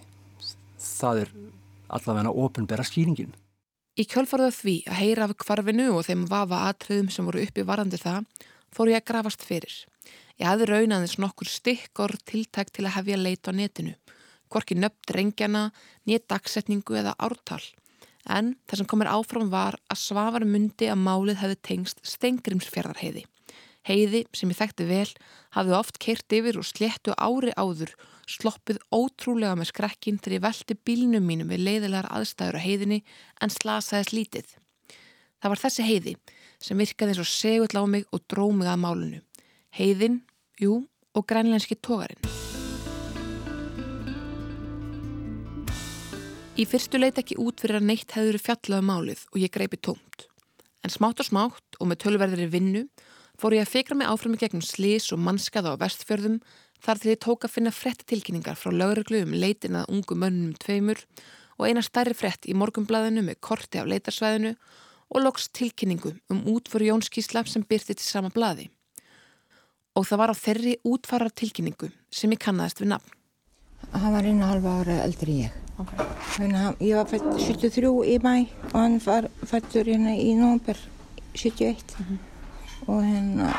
það 0.97 1.21
er 1.25 1.35
allavega 1.87 2.33
ofinbæra 2.45 2.85
skýringin. 2.87 3.35
Í 3.97 4.05
kjölfarða 4.05 4.51
því 4.53 4.75
að 4.85 4.99
heyra 5.01 5.25
af 5.25 5.37
kvarfinu 5.41 5.87
og 5.95 6.03
þeim 6.05 6.27
vafa 6.29 6.67
atriðum 6.69 7.07
sem 7.13 7.25
voru 7.25 7.41
uppi 7.41 7.65
varandi 7.65 7.97
það, 7.97 8.27
fór 8.69 8.91
ég 8.91 9.01
að 9.01 9.07
grafast 9.09 9.45
fyrir. 9.47 9.73
Ég 10.37 10.45
hafði 10.45 10.67
raunaðins 10.69 11.17
nokkur 11.17 11.49
stykkor 11.49 12.13
tiltækt 12.29 12.75
til 12.77 12.85
að 12.85 12.99
hefja 12.99 13.17
leit 13.17 13.49
á 13.49 13.51
netinu, 13.57 13.95
hvorki 14.53 14.77
nöpt 14.77 15.09
rengjana, 15.15 15.71
nýtt 16.05 16.27
dagsetningu 16.29 16.99
eða 16.99 17.15
ártal. 17.17 17.63
En 18.29 18.53
það 18.67 18.83
sem 18.83 18.91
komir 18.91 19.09
áfram 19.09 19.49
var 19.49 19.79
að 19.89 20.03
svafar 20.03 20.45
myndi 20.45 20.91
að 20.91 21.01
málið 21.01 21.41
hefði 21.41 21.59
tengst 21.71 22.03
steingrimsfjörðarheiði. 22.05 23.25
Heiði, 23.87 24.25
sem 24.35 24.51
ég 24.51 24.57
þekkti 24.59 24.85
vel, 24.89 25.09
hafði 25.55 25.75
oft 25.77 25.97
keirt 26.03 26.33
yfir 26.35 26.57
og 26.59 26.65
sléttu 26.67 27.13
ári 27.15 27.53
áður, 27.55 27.93
sloppið 28.27 28.81
ótrúlega 28.91 29.55
með 29.55 29.69
skrekkin 29.71 30.17
þegar 30.19 30.35
ég 30.35 30.43
velti 30.43 30.75
bílnum 30.89 31.23
mínum 31.23 31.53
við 31.53 31.63
leiðilegar 31.63 32.09
aðstæður 32.11 32.59
á 32.59 32.65
heiðinni 32.65 32.99
en 33.39 33.53
slasaðist 33.53 34.11
lítið. 34.11 34.49
Það 35.39 35.53
var 35.53 35.63
þessi 35.63 35.87
heiði 35.87 36.15
sem 36.59 36.83
virkaði 36.83 37.13
eins 37.13 37.23
og 37.23 37.31
segull 37.31 37.79
á 37.79 37.83
mig 37.87 38.07
og 38.11 38.25
drómið 38.27 38.73
að 38.73 38.83
málunu. 38.83 39.23
Heiðin, 39.77 40.21
jú, 40.59 40.81
og 41.15 41.27
grænlænski 41.29 41.79
tógarinn. 41.79 42.19
Í 46.57 46.65
fyrstu 46.65 46.99
leiti 46.99 47.21
ekki 47.21 47.37
út 47.39 47.61
fyrir 47.61 47.77
að 47.79 47.87
neitt 47.87 48.15
hefur 48.17 48.41
fjallaðu 48.41 48.81
um 48.81 48.87
málið 48.89 49.27
og 49.31 49.43
ég 49.43 49.53
greipi 49.53 49.77
tómt. 49.77 50.25
En 50.83 50.91
smátt 50.91 51.21
og 51.21 51.27
smátt 51.29 51.77
og 51.77 51.87
með 51.87 52.01
tölverðir 52.03 52.49
vinnu 52.49 52.87
fór 53.37 53.53
ég 53.53 53.65
að 53.65 53.73
fikra 53.75 53.97
mig 53.97 54.09
áfram 54.09 54.33
í 54.33 54.41
gegnum 54.41 54.65
slís 54.65 55.11
og 55.13 55.21
mannskaða 55.21 55.75
á 55.77 55.81
vestfjörðum 55.83 56.39
þar 56.83 57.01
til 57.01 57.11
ég 57.11 57.21
tók 57.21 57.45
að 57.45 57.53
finna 57.53 57.73
frettatilkynningar 57.73 58.57
frá 58.57 58.71
lauruglu 58.73 59.21
um 59.25 59.35
leitin 59.37 59.77
að 59.77 59.91
ungu 59.93 60.17
mönnum 60.17 60.55
tveimur 60.61 61.01
og 61.57 61.67
eina 61.67 61.83
stærri 61.85 62.17
frett 62.17 62.47
í 62.49 62.55
morgumblæðinu 62.57 63.23
með 63.25 63.39
korti 63.45 63.81
af 63.81 63.89
leitarsvæðinu 63.89 64.55
og 65.07 65.23
loks 65.23 65.49
tilkynningu 65.55 66.15
um 66.33 66.43
útfóru 66.53 66.89
Jónskísla 66.89 67.45
sem 67.47 67.65
byrti 67.65 67.95
til 67.95 68.05
sama 68.05 68.33
blaði. 68.33 68.67
Og 69.97 70.05
það 70.05 70.21
var 70.21 70.33
á 70.33 70.35
þeirri 70.37 70.73
útfarar 70.85 71.33
tilkynningu 71.33 71.89
sem 72.13 72.33
ég 72.33 72.41
kannaðist 72.43 72.81
við 72.83 72.93
nafn. 72.93 73.13
Hann 73.93 74.13
var 74.13 74.25
einu 74.27 74.45
halva 74.45 74.79
ára 74.81 75.01
eldri 75.05 75.41
ég. 75.45 75.57
Okay. 75.77 76.07
Hann, 76.37 76.77
ég 76.81 76.97
var 76.97 77.09
fætt 77.09 77.27
73 77.37 77.93
í 78.09 78.17
mæ 78.21 78.33
og 78.73 78.79
hann 78.81 78.97
var 79.05 79.29
fættur 79.45 79.89
hérna 79.89 80.17
í 80.17 80.33
nógumber 80.37 80.81
71. 81.37 81.95
Mm 81.97 82.09
-hmm 82.09 82.26
og 82.87 83.03
hérna 83.03 83.51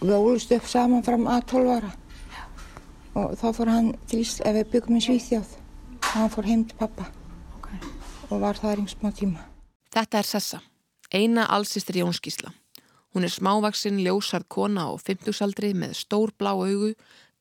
við 0.00 0.14
ólust 0.16 0.52
upp 0.56 0.68
saman 0.68 1.04
fram 1.06 1.26
að 1.30 1.46
12 1.54 1.72
ára 1.76 1.92
og 3.18 3.34
þá 3.40 3.48
fór 3.56 3.72
hann 3.72 3.90
til 4.08 4.22
Ísland, 4.22 4.46
ef 4.48 4.56
við 4.58 4.70
byggum 4.74 4.98
í 4.98 5.04
Svíþjóð 5.04 5.56
og 5.98 6.12
hann 6.14 6.32
fór 6.32 6.48
heim 6.48 6.64
til 6.68 6.78
pappa 6.78 7.08
okay. 7.58 7.80
og 8.30 8.40
var 8.44 8.60
það 8.60 8.76
einn 8.76 8.90
smá 8.90 9.12
tíma 9.12 9.44
Þetta 9.88 10.20
er 10.20 10.26
Sessa, 10.28 10.58
eina 11.12 11.48
allsýstir 11.48 12.02
Jónskísla 12.02 12.52
Hún 13.14 13.24
er 13.24 13.32
smávaksinn, 13.32 14.02
ljósard 14.04 14.44
kona 14.52 14.90
og 14.92 15.00
50-saldri 15.00 15.72
með 15.74 15.94
stór 15.96 16.30
blá 16.36 16.52
augu, 16.52 16.92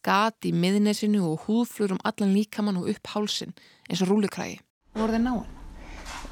gat 0.02 0.48
í 0.48 0.54
miðnesinu 0.56 1.26
og 1.28 1.44
húðflur 1.44 1.98
um 1.98 2.00
allan 2.08 2.32
líkamann 2.34 2.80
og 2.80 2.88
upp 2.94 3.12
hálsin 3.12 3.52
eins 3.90 4.02
og 4.06 4.14
rúlikrægi. 4.14 4.62
Voru 4.96 5.18
þið 5.18 5.26
náinn? 5.26 5.54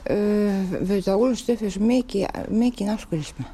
Uh, 0.05 0.73
við 0.87 1.11
ólust 1.11 1.51
upp 1.51 1.61
þessu 1.61 1.83
mikið, 1.83 2.25
mikið 2.49 2.93
alkoholismu 2.95 3.45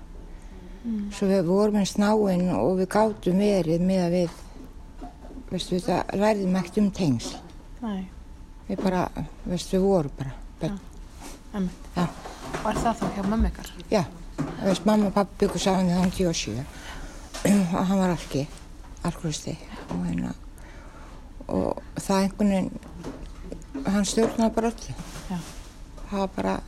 mm. 0.84 1.12
svo 1.16 1.30
við 1.30 1.44
vorum 1.50 1.80
eins 1.82 1.98
náinn 2.02 2.50
og 2.56 2.80
við 2.80 2.90
gáttum 2.96 3.42
verið 3.42 3.86
með 3.86 4.06
að 4.06 4.16
við 4.18 4.40
veistu 5.52 5.76
við 5.76 5.88
það 5.90 6.16
lærðum 6.22 6.58
ekkert 6.62 6.82
um 6.82 6.90
tengsl 6.96 7.38
Nei. 7.82 8.06
við 8.70 8.84
bara, 8.84 9.06
veistu 9.46 9.78
við 9.78 9.88
vorum 9.88 10.18
bara 10.18 10.34
ja. 10.62 10.74
ja. 11.98 12.08
og 12.62 12.70
er 12.72 12.82
það 12.86 13.02
þá 13.02 13.06
hjá 13.18 13.24
mamma 13.28 13.52
ykkar? 13.52 13.72
já, 13.92 14.04
veist 14.64 14.88
mamma 14.88 15.10
og 15.10 15.18
pappi 15.18 15.46
byggur 15.46 15.66
saman 15.66 15.92
þegar 15.92 16.06
hann 16.06 16.16
27 16.16 16.66
og 17.76 17.86
hann 17.90 18.04
var 18.04 18.16
algi 18.16 18.46
alkoholisti 19.04 19.58
og 19.90 20.06
hérna 20.06 20.36
og 21.52 21.82
það 21.98 22.26
einhvern 22.26 22.54
veginn 22.56 23.90
hann 23.92 24.06
stjórnaði 24.08 24.56
bara 24.56 24.72
öllu 24.72 24.96
það 26.12 26.20
var 26.20 26.32
bara 26.36 26.60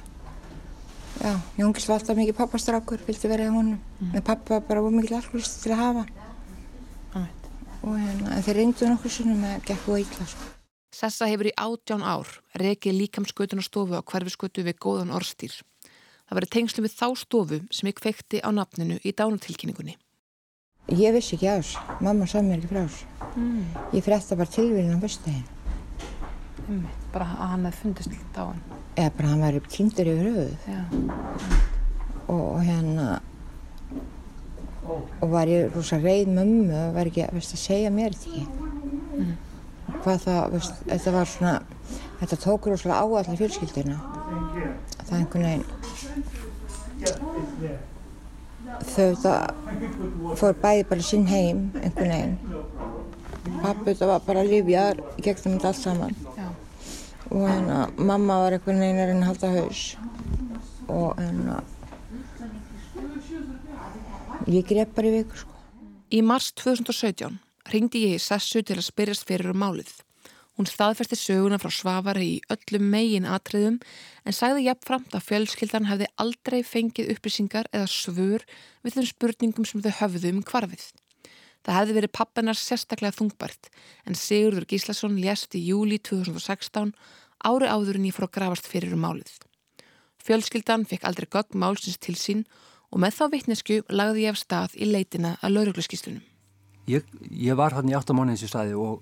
Já, 1.22 1.34
Jóngis 1.60 1.86
var 1.88 2.00
alltaf 2.00 2.18
mikið 2.18 2.38
pappastrákur, 2.40 3.02
vildi 3.06 3.30
vera 3.30 3.46
í 3.46 3.54
honum. 3.54 3.78
Mm. 4.00 4.16
En 4.18 4.26
pappa 4.26 4.58
var 4.58 4.66
bara 4.68 4.82
of 4.82 4.94
mikið 4.96 5.20
alkoholist 5.20 5.62
til 5.62 5.74
að 5.76 5.82
hafa. 5.84 6.06
Mm. 7.14 7.28
Og 7.84 7.96
hérna, 8.00 8.40
þeir 8.46 8.60
reyndu 8.62 8.90
nokkur 8.90 9.12
sinnum 9.12 9.44
að 9.46 9.66
gekk 9.68 9.88
og 9.92 10.00
eitthvað. 10.00 10.34
Sko. 10.34 10.50
Sessa 10.94 11.28
hefur 11.28 11.50
í 11.50 11.54
átján 11.60 12.06
ár 12.06 12.30
rekið 12.60 12.98
líkamskötunarstofu 13.02 13.98
á 13.98 14.02
hverfiskötu 14.02 14.64
við 14.66 14.78
góðan 14.82 15.14
orstýr. 15.14 15.56
Það 16.30 16.40
verið 16.40 16.54
tengslu 16.56 16.84
við 16.86 16.96
þá 16.96 17.08
stofu 17.20 17.60
sem 17.70 17.90
ég 17.92 17.98
kvekti 18.00 18.40
á 18.40 18.50
nafninu 18.56 19.00
í 19.04 19.12
dánutilkynningunni. 19.12 19.98
Ég 20.94 21.16
vissi 21.16 21.36
ekki 21.38 21.50
á 21.52 21.60
þess. 21.60 21.82
Mamma 22.04 22.28
sá 22.28 22.40
mér 22.42 22.62
ekki 22.62 22.72
frá 22.72 22.86
þess. 22.86 23.04
Mm. 23.36 23.68
Ég 23.94 24.06
frétta 24.06 24.40
bara 24.40 24.56
tilvíðin 24.56 24.96
á 24.96 25.04
fyrstæðinu. 26.64 26.90
Bara 27.14 27.26
að 27.26 27.50
hann 27.52 27.66
hefði 27.66 27.80
fundist 27.82 28.10
litt 28.12 28.38
á 28.38 28.44
hann? 28.46 28.62
Eða 28.96 29.12
bara 29.18 29.28
hann 29.30 29.42
væri 29.44 29.62
týndur 29.70 30.08
yfir 30.08 30.26
höfuð. 30.30 30.54
Já. 30.68 30.82
Og 32.28 32.64
hérna, 32.64 33.22
og 35.22 35.30
var 35.32 35.48
ég 35.48 35.76
rosa 35.76 35.98
reið 35.98 36.28
mömmu 36.34 36.74
og 36.88 36.94
var 36.96 37.06
ekki 37.08 37.28
veist, 37.34 37.54
að 37.54 37.60
segja 37.60 37.90
mér 37.92 38.12
ekki. 38.16 38.48
Mm. 39.18 39.34
Hvað 40.04 40.18
það, 40.26 40.52
veist, 40.54 40.74
þetta 40.88 41.12
var 41.12 41.26
svona, 41.26 41.56
þetta 42.22 42.36
tók 42.44 42.68
rosalega 42.68 43.02
á 43.04 43.06
allir 43.20 43.40
fjölskyldina. 43.42 43.98
Það 45.04 45.14
er 45.14 45.18
einhvern 45.20 45.48
veginn, 45.50 45.66
þau 48.84 49.08
þetta 49.14 49.36
fór 50.40 50.54
bæði 50.64 50.84
bara 50.90 51.04
sinn 51.04 51.28
heim 51.28 51.66
einhvern 51.82 52.14
veginn. 52.16 52.38
Pappi 53.64 53.92
þetta 53.92 54.08
var 54.08 54.24
bara 54.24 54.44
lífjar 54.48 55.02
í 55.18 55.24
gegnum 55.24 55.58
þetta 55.58 55.68
allt 55.74 55.82
saman 55.84 56.16
og 57.32 57.48
hérna 57.48 57.80
mamma 57.98 58.42
var 58.44 58.58
einhvern 58.58 58.82
veginn 58.84 59.02
að 59.04 59.10
reyna 59.12 59.24
að 59.24 59.30
halda 59.32 59.52
haus 59.58 59.84
og 60.88 61.20
hérna 61.22 61.62
ég 64.52 64.68
grepp 64.68 64.96
bara 64.96 65.10
í 65.10 65.18
viku 65.20 65.44
sko. 65.44 65.54
Í 66.14 66.20
mars 66.22 66.52
2017 66.60 67.40
ringdi 67.72 68.04
ég 68.08 68.18
í 68.18 68.24
Sessu 68.24 68.62
til 68.62 68.78
að 68.78 68.90
spyrjast 68.90 69.28
fyrir 69.28 69.54
um 69.54 69.62
málið. 69.64 69.94
Hún 70.54 70.68
staðfersti 70.70 71.18
söguna 71.18 71.58
frá 71.58 71.72
Svavari 71.74 72.26
í 72.36 72.42
öllum 72.54 72.84
megin 72.94 73.26
atriðum 73.26 73.80
en 74.22 74.36
sagði 74.38 74.68
jafnframt 74.68 75.16
að 75.18 75.26
fjölskyldan 75.30 75.88
hefði 75.90 76.10
aldrei 76.22 76.60
fengið 76.62 77.10
upplýsingar 77.16 77.72
eða 77.74 77.88
svör 77.90 78.46
við 78.84 79.00
þeim 79.00 79.08
spurningum 79.10 79.66
sem 79.66 79.82
þau 79.82 79.94
höfðu 80.04 80.36
um 80.36 80.44
kvarfið. 80.46 80.92
Það 81.64 81.78
hefði 81.80 81.96
verið 81.98 82.14
pappinar 82.18 82.60
sérstaklega 82.60 83.16
þungbært 83.16 83.70
en 84.08 84.18
Sigurður 84.20 84.68
Gíslason 84.68 85.16
lést 85.22 85.56
í 85.56 85.64
júli 85.70 86.00
2016 86.04 86.92
ári 87.44 87.70
áður 87.72 88.00
en 88.00 88.08
ég 88.10 88.16
fór 88.16 88.28
að 88.28 88.36
grafast 88.38 88.68
fyrir 88.68 88.96
um 88.98 89.04
málið. 89.06 89.32
Fjölskyldan 90.24 90.86
fekk 90.88 91.08
aldrei 91.08 91.28
gögg 91.32 91.56
málsins 91.60 92.00
til 92.00 92.16
sín 92.20 92.44
og 92.92 93.00
með 93.04 93.18
þá 93.18 93.24
vittnesku 93.34 93.80
lagði 93.92 94.28
ég 94.28 94.36
af 94.36 94.40
stað 94.40 94.78
í 94.78 94.88
leitina 94.92 95.38
að 95.42 95.58
laurugluskíslunum. 95.58 96.24
Ég, 96.92 97.04
ég 97.32 97.56
var 97.56 97.76
hann 97.78 97.90
í 97.90 97.96
8 97.96 98.16
mánu 98.16 98.36
eins 98.36 98.44
og 98.44 98.52
staði 98.52 98.76
og, 98.76 99.00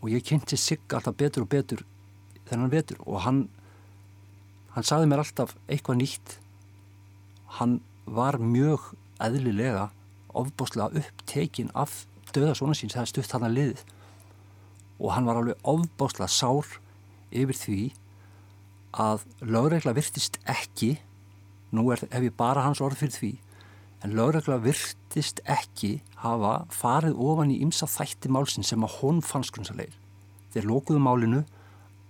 og 0.00 0.12
ég 0.12 0.24
kynnti 0.24 0.56
Sigg 0.56 0.96
alltaf 0.96 1.16
betur 1.16 1.44
og 1.44 1.52
betur 1.52 1.84
þennan 2.48 2.72
betur 2.72 3.00
og 3.04 3.20
hann, 3.26 3.42
hann 4.72 4.88
sagði 4.88 5.10
mér 5.12 5.24
alltaf 5.24 5.54
eitthvað 5.68 6.00
nýtt. 6.00 6.36
Hann 7.60 7.80
var 8.08 8.40
mjög 8.40 8.94
eðlilega 9.22 9.90
ofbáslega 10.38 11.02
upptekinn 11.02 11.72
af 11.74 12.04
döða 12.32 12.54
svona 12.56 12.76
síns, 12.76 12.94
það 12.94 13.04
er 13.04 13.10
stutt 13.12 13.34
hann 13.34 13.46
að 13.48 13.56
liðið 13.58 13.84
og 15.02 15.12
hann 15.12 15.26
var 15.26 15.40
alveg 15.40 15.68
ofbáslega 15.68 16.30
sár 16.30 16.68
yfir 17.32 17.58
því 17.58 17.80
að 18.92 19.24
lögregla 19.40 19.94
virtist 19.96 20.38
ekki 20.48 20.98
nú 21.72 21.88
er, 21.92 22.04
hef 22.12 22.28
ég 22.28 22.36
bara 22.36 22.64
hans 22.66 22.82
orð 22.84 23.00
fyrir 23.00 23.16
því 23.16 23.32
en 24.02 24.14
lögregla 24.18 24.58
virtist 24.62 25.40
ekki 25.48 26.00
hafa 26.22 26.62
farið 26.74 27.18
ofan 27.18 27.52
í 27.54 27.60
ymsa 27.64 27.88
þætti 27.90 28.30
málsinn 28.32 28.66
sem 28.66 28.82
að 28.84 28.98
hon 29.00 29.20
fannst 29.24 29.54
grunnsalegir. 29.54 29.94
Þeir 30.52 30.68
lókuðu 30.68 31.02
málinu 31.02 31.44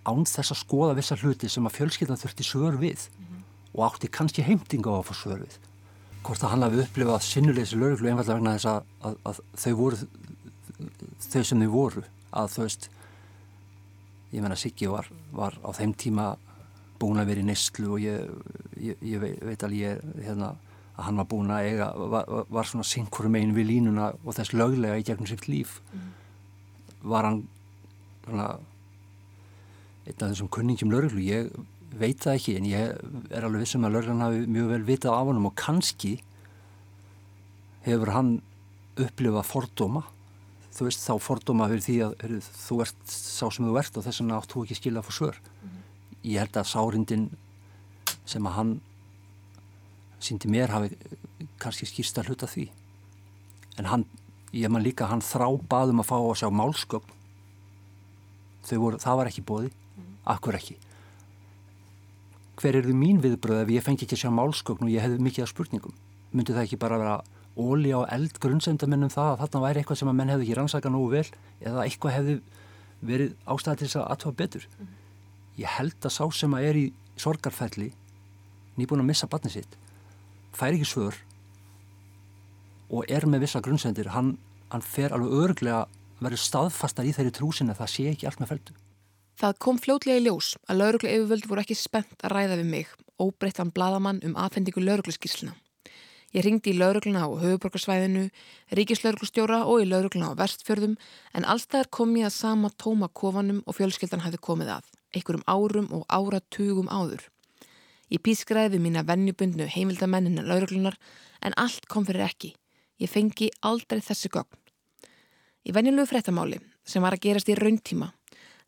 án 0.08 0.24
þess 0.26 0.54
að 0.54 0.62
skoða 0.64 0.96
vissa 0.98 1.18
hluti 1.20 1.50
sem 1.52 1.68
að 1.68 1.76
fjölskyldan 1.78 2.18
þurfti 2.18 2.46
svör 2.46 2.78
við 2.80 3.06
mm 3.06 3.26
-hmm. 3.26 3.42
og 3.74 3.84
átti 3.86 4.08
kannski 4.08 4.42
heimtinga 4.42 4.90
á 4.90 4.98
að 4.98 5.06
fá 5.10 5.14
svör 5.14 5.40
við 5.44 5.58
hvort 6.22 6.42
að 6.42 6.52
hann 6.54 6.66
hafi 6.66 6.82
upplifað 6.84 7.24
sinnuleysi 7.26 7.78
lögreglu 7.78 8.10
einfallega 8.12 8.38
vegna 8.38 8.56
þess 8.56 8.70
að, 8.70 8.90
að, 9.08 9.16
að 9.28 9.40
þau 9.64 9.72
voru 9.78 10.00
þau 11.32 11.42
sem 11.48 11.62
þau 11.62 11.70
voru 11.72 12.04
að 12.32 12.52
þú 12.54 12.66
veist 12.66 12.88
ég 14.32 14.40
menna 14.40 14.58
Siggi 14.58 14.88
var, 14.88 15.08
var 15.34 15.58
á 15.60 15.70
þeim 15.76 15.94
tíma 15.98 16.32
búin 17.02 17.20
að 17.20 17.32
vera 17.32 17.42
í 17.42 17.46
nestlu 17.46 17.94
og 17.96 18.02
ég, 18.02 18.28
ég, 18.80 19.00
ég 19.04 19.22
veit 19.22 19.64
alveg 19.66 19.80
ég, 19.80 20.04
hérna, 20.24 20.54
að 20.96 21.08
hann 21.08 21.20
var 21.20 21.28
búin 21.32 21.52
að 21.52 21.68
eiga 21.70 21.90
var, 22.14 22.30
var 22.52 22.68
svona 22.68 22.86
synkurum 22.86 23.36
einu 23.38 23.56
við 23.56 23.70
línuna 23.72 24.12
og 24.22 24.36
þess 24.36 24.54
löglega 24.54 25.00
í 25.00 25.06
gegnum 25.06 25.28
sitt 25.28 25.48
líf 25.50 25.80
mm. 25.92 26.10
var 27.12 27.28
hann 27.28 27.42
svona 28.24 28.48
einn 30.06 30.18
af 30.18 30.32
þessum 30.32 30.50
kunningjum 30.52 30.92
lögreglu 30.92 31.24
ég 31.26 31.50
veit 31.98 32.22
það 32.22 32.38
ekki 32.38 32.54
en 32.58 32.66
ég 32.68 32.94
er 33.32 33.44
alveg 33.46 33.64
vissum 33.64 33.84
að 33.86 33.96
Lörglann 33.96 34.24
hafi 34.24 34.46
mjög 34.48 34.70
vel 34.72 34.82
vitað 34.86 35.16
af 35.16 35.28
honum 35.28 35.48
og 35.50 35.54
kannski 35.58 36.12
hefur 37.86 38.12
hann 38.14 38.32
upplifað 39.00 39.48
fordóma. 39.48 40.04
Þú 40.72 40.88
veist 40.88 41.04
þá 41.04 41.12
fordóma 41.20 41.68
fyrir 41.68 41.84
því 41.86 41.96
að 42.06 42.14
er, 42.26 42.36
þú 42.40 42.78
ert 42.84 43.02
sá 43.12 43.44
sem 43.48 43.66
þú 43.66 43.78
ert 43.80 43.98
og 43.98 44.06
þess 44.06 44.22
vegna 44.22 44.38
átt 44.38 44.52
þú 44.52 44.64
ekki 44.64 44.78
skilja 44.78 45.04
fyrir 45.06 45.18
svör. 45.18 45.36
Mm 45.36 45.68
-hmm. 45.68 45.82
ég 46.32 46.38
held 46.38 46.56
að 46.56 46.70
sárindin 46.72 47.30
sem 48.24 48.46
að 48.46 48.52
hann 48.52 48.80
síndi 50.20 50.48
mér 50.48 50.68
hafi 50.68 50.96
kannski 51.58 51.86
skýrst 51.86 52.18
að 52.18 52.26
hluta 52.26 52.46
því. 52.46 52.70
En 53.78 53.84
hann, 53.84 54.04
ég 54.52 54.68
man 54.70 54.82
líka 54.82 55.06
hann 55.06 55.20
þrá 55.20 55.58
baðum 55.68 56.00
að 56.00 56.06
fá 56.06 56.16
að 56.16 56.38
sjá 56.38 56.50
málskögn 56.50 57.10
voru, 58.70 58.98
það 58.98 59.16
var 59.16 59.26
ekki 59.26 59.42
bóði 59.42 59.70
akkur 60.24 60.54
ekki 60.54 60.76
hver 62.62 62.78
er 62.78 62.86
þið 62.86 62.98
mín 62.98 63.20
viðbröð 63.22 63.64
ef 63.64 63.70
ég 63.74 63.82
fengi 63.82 64.06
ekki 64.06 64.14
að 64.14 64.22
sjá 64.22 64.30
málskögn 64.34 64.86
og 64.86 64.90
ég 64.92 65.02
hefði 65.02 65.24
mikið 65.26 65.44
af 65.44 65.50
spurningum? 65.50 65.94
Myndi 66.30 66.54
það 66.54 66.66
ekki 66.68 66.78
bara 66.78 66.98
vera 67.00 67.16
óli 67.58 67.90
á 67.90 68.00
eld 68.14 68.38
grunnsendamennum 68.40 69.10
það 69.12 69.30
að 69.32 69.40
þarna 69.42 69.62
væri 69.66 69.82
eitthvað 69.82 69.98
sem 70.00 70.10
að 70.12 70.18
menn 70.20 70.30
hefði 70.32 70.46
ekki 70.46 70.58
rannsaka 70.58 70.92
nógu 70.92 71.08
vel 71.12 71.26
eða 71.60 71.84
eitthvað 71.84 72.14
hefði 72.16 72.36
verið 73.02 73.34
ástæði 73.50 73.80
til 73.80 73.88
þess 73.88 73.98
að 73.98 74.06
aðtöfa 74.14 74.36
betur? 74.38 74.68
-hmm. 74.68 74.92
ég 75.58 75.74
held 75.76 75.98
að 76.06 76.14
sá 76.16 76.24
sem 76.30 76.54
að 76.54 76.68
er 76.68 76.76
í 76.76 76.86
sorgarferli 77.16 77.90
nýbúin 78.78 79.02
að 79.02 79.10
missa 79.10 79.26
barni 79.26 79.50
sitt 79.50 79.76
fær 80.56 80.72
ekki 80.72 80.88
svör 80.88 81.18
og 82.92 83.04
er 83.08 83.26
með 83.26 83.44
vissa 83.46 83.60
grunnsendir 83.60 84.12
hann, 84.14 84.38
hann 84.70 84.84
fer 84.84 85.12
alveg 85.12 85.32
örglega 85.44 85.82
að 85.82 85.88
vera 86.20 86.36
staðfastar 86.36 87.08
í 87.08 87.12
þeirri 87.12 87.34
trúsin 87.34 87.72
að 87.72 87.82
það 87.82 87.92
sé 87.94 88.08
ekki 88.12 88.26
allt 88.28 88.40
með 88.40 88.52
feldu 88.54 88.72
Það 89.40 89.58
kom 89.64 89.80
fljótlega 89.80 90.20
í 90.20 90.24
ljós 90.26 90.54
að 90.68 90.82
lauruglu 90.82 91.10
yfirvöld 91.10 91.48
voru 91.50 91.64
ekki 91.64 91.78
spennt 91.78 92.20
að 92.22 92.36
ræða 92.36 92.60
við 92.60 92.72
mig 92.76 92.94
óbreyttan 93.22 93.72
bladamann 93.74 94.22
um 94.26 94.36
aðfendingu 94.38 94.82
laurugluskísluna 94.84 95.54
Ég 96.32 96.46
ringdi 96.46 96.72
í 96.72 96.78
laurugluna 96.80 97.26
á 97.26 97.30
höfuborgarsvæðinu, 97.42 98.30
ríkislauruglustjóra 98.72 99.58
og 99.68 99.82
í 99.82 99.88
laurugluna 99.90 100.30
á 100.32 100.40
vestfjörðum 100.40 100.94
en 101.36 101.44
allstæðar 101.44 101.90
kom 101.92 102.14
ég 102.16 102.30
að 102.30 102.38
sama 102.38 102.70
tóma 102.80 103.10
kofanum 103.12 103.58
og 103.68 103.76
fjölskeldan 103.76 104.24
hafði 104.24 104.40
komið 104.46 104.70
að, 104.78 104.86
einhverjum 105.12 105.44
árum 105.44 105.90
og 105.92 106.06
áratugum 106.08 106.88
áður. 106.88 107.26
Ég 108.08 108.24
pískræði 108.24 108.80
mína 108.80 109.04
vennjubundnu 109.04 109.66
heimildamennina 109.74 110.46
lauruglunar 110.48 110.96
en 111.44 111.56
allt 111.60 111.84
kom 111.92 112.08
fyrir 112.08 112.24
ekki. 112.24 112.54
Ég 112.96 113.12
fengi 113.12 113.50
aldrei 113.60 114.00
þessi 114.00 114.32
gögn. 114.32 114.56
Í 115.68 115.76
venjulegu 115.76 116.08
fréttamáli, 116.08 116.62
sem 116.84 117.04
var 117.04 117.12
að 117.12 117.26
gerast 117.28 117.52
í 117.52 117.58
rauntíma, 117.60 118.08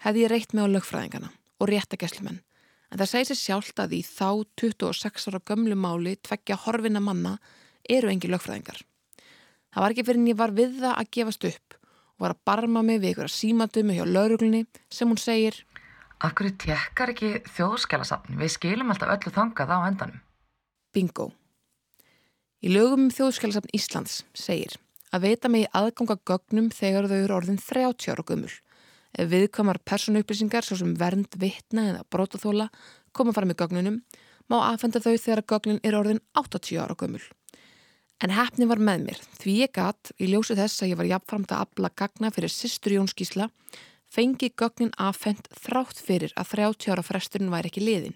hefði 0.02 0.24
ég 0.24 0.32
reitt 0.32 0.56
með 0.56 0.66
á 0.66 0.74
lögfræðingana 0.74 1.30
og 1.60 1.70
réttageslumenn 1.70 2.42
en 2.94 3.00
það 3.00 3.10
segir 3.10 3.28
sér 3.30 3.40
sjálft 3.40 3.80
að 3.82 3.94
í 3.98 4.00
þá 4.06 4.28
26 4.60 5.28
ára 5.30 5.40
gömlu 5.50 5.76
máli 5.78 6.14
tveggja 6.22 6.58
horfina 6.62 7.02
manna 7.02 7.38
eru 7.90 8.10
engi 8.12 8.30
lögfræðingar. 8.30 8.82
Það 9.74 9.82
var 9.82 9.94
ekki 9.94 10.04
fyrir 10.06 10.20
en 10.20 10.28
ég 10.30 10.38
var 10.38 10.54
við 10.54 10.76
það 10.78 11.00
að 11.00 11.10
gefast 11.16 11.46
upp 11.48 11.78
og 12.14 12.22
var 12.22 12.34
að 12.36 12.44
barma 12.46 12.82
mig 12.86 13.00
við 13.02 13.16
ykkur 13.16 13.26
að 13.26 13.34
símadumu 13.34 13.96
hjá 13.96 14.04
lauruglunni 14.06 14.60
sem 14.86 15.10
hún 15.10 15.18
segir 15.18 15.64
Akkur 16.24 16.46
tekkar 16.56 17.10
ekki 17.10 17.32
þjóðskjálasafn, 17.56 18.38
við 18.38 18.52
skilum 18.54 18.92
alltaf 18.94 19.10
öllu 19.12 19.32
þangað 19.34 19.72
á 19.74 19.78
endanum. 19.90 20.20
Bingo. 20.94 21.26
Í 22.64 22.70
lögum 22.70 23.08
um 23.08 23.12
þjóðskjálasafn 23.12 23.74
Íslands 23.74 24.20
segir 24.32 24.78
að 25.10 25.26
veita 25.26 25.50
mig 25.50 25.66
aðganga 25.74 26.16
gögnum 26.22 26.70
þegar 26.72 27.10
þau 27.10 27.18
eru 27.18 27.36
orðin 27.40 27.58
30 27.60 28.14
ára 28.14 28.24
gömul 28.30 28.54
viðkomar 29.18 29.78
personupplýsingar 29.86 30.66
svo 30.66 30.78
sem 30.80 30.94
vernd, 30.98 31.36
vittna 31.38 31.88
eða 31.92 32.04
brótaþóla 32.10 32.68
koma 33.14 33.34
fram 33.36 33.52
í 33.52 33.56
gögnunum 33.58 34.00
má 34.50 34.58
aðfenda 34.66 35.00
þau 35.00 35.14
þegar 35.14 35.44
gögnin 35.52 35.80
er 35.86 35.96
orðin 35.98 36.20
80 36.36 36.82
ára 36.82 36.96
gömul. 36.98 37.22
En 38.22 38.32
hefni 38.34 38.66
var 38.70 38.80
með 38.82 39.06
mér 39.08 39.22
því 39.40 39.56
ég 39.62 39.72
gatt 39.74 40.12
í 40.18 40.28
ljósu 40.30 40.56
þess 40.58 40.82
að 40.82 40.92
ég 40.92 41.00
var 41.00 41.10
jafnframt 41.10 41.54
að 41.54 41.64
abla 41.66 41.90
gagna 41.96 42.30
fyrir 42.34 42.52
sýstur 42.52 42.96
Jón 42.96 43.10
Skísla 43.10 43.48
fengi 44.10 44.50
gögnin 44.54 44.94
aðfend 45.00 45.48
þrátt 45.64 45.98
fyrir 45.98 46.34
að 46.38 46.54
30 46.54 46.94
ára 46.94 47.06
fresturinn 47.06 47.52
væri 47.52 47.70
ekki 47.72 47.82
liðin. 47.82 48.14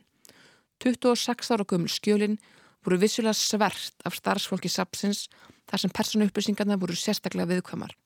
26 0.83 1.51
ára 1.55 1.67
gömul 1.67 1.91
skjölinn 1.91 2.39
voru 2.87 3.01
vissulega 3.03 3.35
svert 3.35 4.07
af 4.07 4.15
starfsfólki 4.15 4.71
sapsins 4.71 5.27
þar 5.69 5.83
sem 5.83 5.95
personupplýsingarna 5.95 6.79
voru 6.79 6.95
sérstaklega 6.97 7.51
viðkvamar 7.51 7.97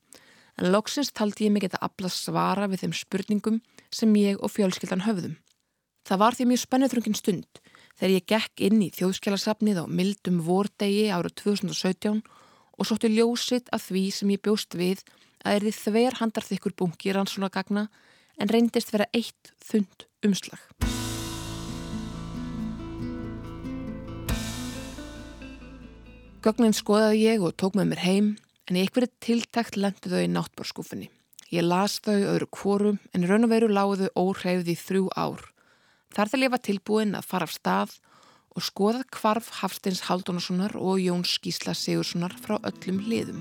en 0.58 0.72
loksins 0.72 1.12
taldi 1.16 1.46
ég 1.46 1.54
mig 1.54 1.64
geta 1.64 1.80
afla 1.80 2.10
svara 2.12 2.68
við 2.70 2.84
þeim 2.84 2.94
spurningum 2.96 3.60
sem 3.92 4.12
ég 4.20 4.40
og 4.42 4.52
fjölskyldan 4.52 5.06
höfðum. 5.06 5.38
Það 6.08 6.20
var 6.22 6.36
því 6.36 6.48
mjög 6.50 6.62
spennuþrungin 6.64 7.18
stund 7.18 7.60
þegar 7.98 8.14
ég 8.16 8.28
gekk 8.32 8.62
inn 8.66 8.80
í 8.82 8.90
þjóðskjálasafnið 8.96 9.82
á 9.82 9.84
mildum 9.86 10.40
vordegi 10.42 11.08
árið 11.14 11.36
2017 11.44 12.22
og 12.78 12.88
sótti 12.88 13.12
ljósitt 13.12 13.70
af 13.72 13.86
því 13.86 14.04
sem 14.14 14.32
ég 14.34 14.42
bjóst 14.42 14.74
við 14.78 15.04
að 15.42 15.58
er 15.58 15.66
því 15.66 15.74
þver 15.78 16.18
handarþykkur 16.20 16.76
bunki 16.78 17.14
rannsóna 17.14 17.50
gagna 17.52 17.88
en 18.40 18.50
reyndist 18.50 18.92
vera 18.94 19.08
eitt 19.14 19.52
þund 19.62 20.06
umslag. 20.26 20.58
Gögnin 26.42 26.74
skoðaði 26.74 27.20
ég 27.22 27.44
og 27.46 27.54
tók 27.54 27.76
með 27.78 27.92
mér 27.92 28.02
heim 28.02 28.32
en 28.68 28.78
í 28.78 28.84
ykkur 28.86 29.08
tiltækt 29.24 29.78
lendu 29.80 30.12
þau 30.12 30.22
í 30.22 30.30
náttbórskúfunni. 30.30 31.10
Ég 31.52 31.66
las 31.66 31.98
þau 32.04 32.16
öðru 32.16 32.48
kvorum 32.54 33.00
en 33.12 33.26
raun 33.28 33.46
og 33.46 33.52
veru 33.52 33.68
lágu 33.68 33.98
þau 34.00 34.22
óhreyfði 34.22 34.72
í 34.72 34.80
þrjú 34.80 35.10
ár. 35.18 35.42
Þar 36.12 36.30
til 36.32 36.42
ég 36.44 36.52
var 36.52 36.62
tilbúin 36.64 37.14
að 37.18 37.28
fara 37.28 37.48
af 37.48 37.54
stað 37.56 37.98
og 38.52 38.64
skoða 38.64 39.02
kvarf 39.12 39.48
Hafsteins 39.60 40.06
Haldunarssonar 40.08 40.76
og 40.76 41.00
Jón 41.00 41.24
Skísla 41.28 41.74
Sigurssonar 41.76 42.36
frá 42.36 42.58
öllum 42.60 43.00
liðum. 43.08 43.40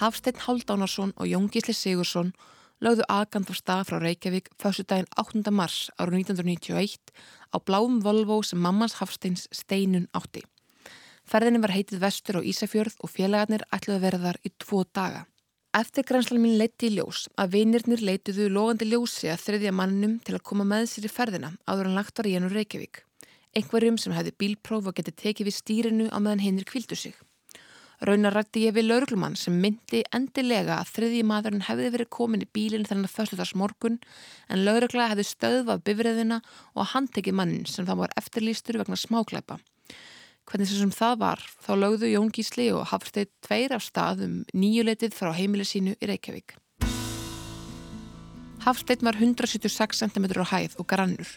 Hafstein 0.00 0.40
Haldunarsson 0.40 1.12
og 1.16 1.28
Jón 1.28 1.50
Gísli 1.52 1.74
Sigursson 1.76 2.32
lögðu 2.80 3.04
aðgand 3.12 3.50
á 3.52 3.54
stað 3.56 3.82
frá 3.88 3.98
Reykjavík 4.00 4.48
fyrstu 4.60 4.86
daginn 4.88 5.10
8. 5.20 5.52
mars 5.52 5.90
árið 6.00 6.22
1991 6.24 7.12
á 7.52 7.56
bláum 7.60 8.00
Volvo 8.04 8.40
sem 8.46 8.60
mammas 8.60 8.96
Hafsteins 9.00 9.46
steinun 9.52 10.08
átti. 10.16 10.42
Ferðinni 11.28 11.60
var 11.62 11.74
heitið 11.76 12.00
vestur 12.02 12.40
á 12.40 12.42
Ísafjörð 12.42 12.96
og 13.04 13.12
félagarnir 13.12 13.66
ætluði 13.70 14.00
verðar 14.06 14.40
í 14.42 14.52
tvo 14.56 14.82
daga. 14.88 15.26
Eftir 15.76 16.02
grænslan 16.08 16.42
mín 16.42 16.56
leiti 16.58 16.88
í 16.88 16.96
ljós 16.96 17.28
að 17.38 17.52
vinirnir 17.54 18.00
leitiðu 18.02 18.48
logandi 18.50 18.88
ljósi 18.90 19.28
að 19.30 19.44
þriðja 19.44 19.76
mannum 19.76 20.16
til 20.24 20.34
að 20.34 20.46
koma 20.48 20.66
með 20.66 20.88
sér 20.90 21.06
í 21.06 21.12
ferðina 21.12 21.52
áður 21.68 21.92
en 21.92 21.98
lagt 22.00 22.18
var 22.18 22.26
í 22.26 22.34
hennu 22.34 22.50
Reykjavík. 22.50 23.04
Einhverjum 23.54 23.98
sem 24.00 24.16
hefði 24.16 24.34
bílpróf 24.40 24.88
og 24.90 24.96
getið 24.98 25.20
tekið 25.20 25.50
við 25.50 25.58
stýrinu 25.60 26.08
á 26.10 26.18
meðan 26.18 26.42
hinnir 26.42 26.66
kvildu 26.66 26.98
sig. 26.98 27.14
Raunar 28.00 28.32
rætti 28.32 28.62
ég 28.64 28.72
við 28.72 28.86
lauruglumann 28.86 29.34
sem 29.36 29.58
myndi 29.60 30.00
endilega 30.16 30.78
að 30.80 30.92
þriðji 30.94 31.24
maðurinn 31.28 31.66
hefði 31.66 31.90
verið 31.92 32.08
komin 32.16 32.44
í 32.46 32.48
bílinn 32.48 32.86
þennan 32.88 33.12
þörstuðars 33.12 33.52
morgun 33.60 33.98
en 34.48 34.64
laurugla 34.64 35.10
hefði 35.10 35.26
stöðvað 35.28 35.82
bifriðina 35.84 36.38
og 36.72 36.88
handtekið 36.94 37.36
mannin 37.36 37.68
sem 37.68 37.84
það 37.84 38.00
var 38.06 38.16
eftirlýstur 38.16 38.80
vegna 38.80 38.96
smákleipa. 38.96 39.58
Hvernig 40.48 40.72
sem 40.72 40.96
það 40.96 41.20
var 41.20 41.44
þá 41.60 41.70
lögðu 41.76 42.08
Jón 42.14 42.32
Gísli 42.32 42.70
og 42.72 42.88
Hafsteit 42.88 43.34
tveir 43.44 43.76
af 43.76 43.84
stað 43.84 44.24
um 44.24 44.40
nýjuleitið 44.56 45.12
frá 45.14 45.34
heimileg 45.36 45.68
sínu 45.68 45.92
í 46.00 46.08
Reykjavík. 46.08 46.56
Hafsteit 48.64 49.04
var 49.04 49.20
176 49.20 50.00
cm 50.00 50.32
á 50.40 50.46
hæð 50.56 50.80
og 50.80 50.88
grannur. 50.88 51.28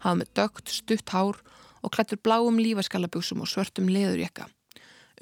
Hafði 0.00 0.24
með 0.24 0.32
dögt, 0.40 0.72
stutt 0.72 1.12
hár 1.12 1.38
og 1.84 1.92
klættur 1.92 2.20
bláum 2.24 2.56
lífaskalabjúsum 2.60 3.44
og 3.44 3.52
svörtum 3.52 3.92
leðurjekka. 3.92 4.48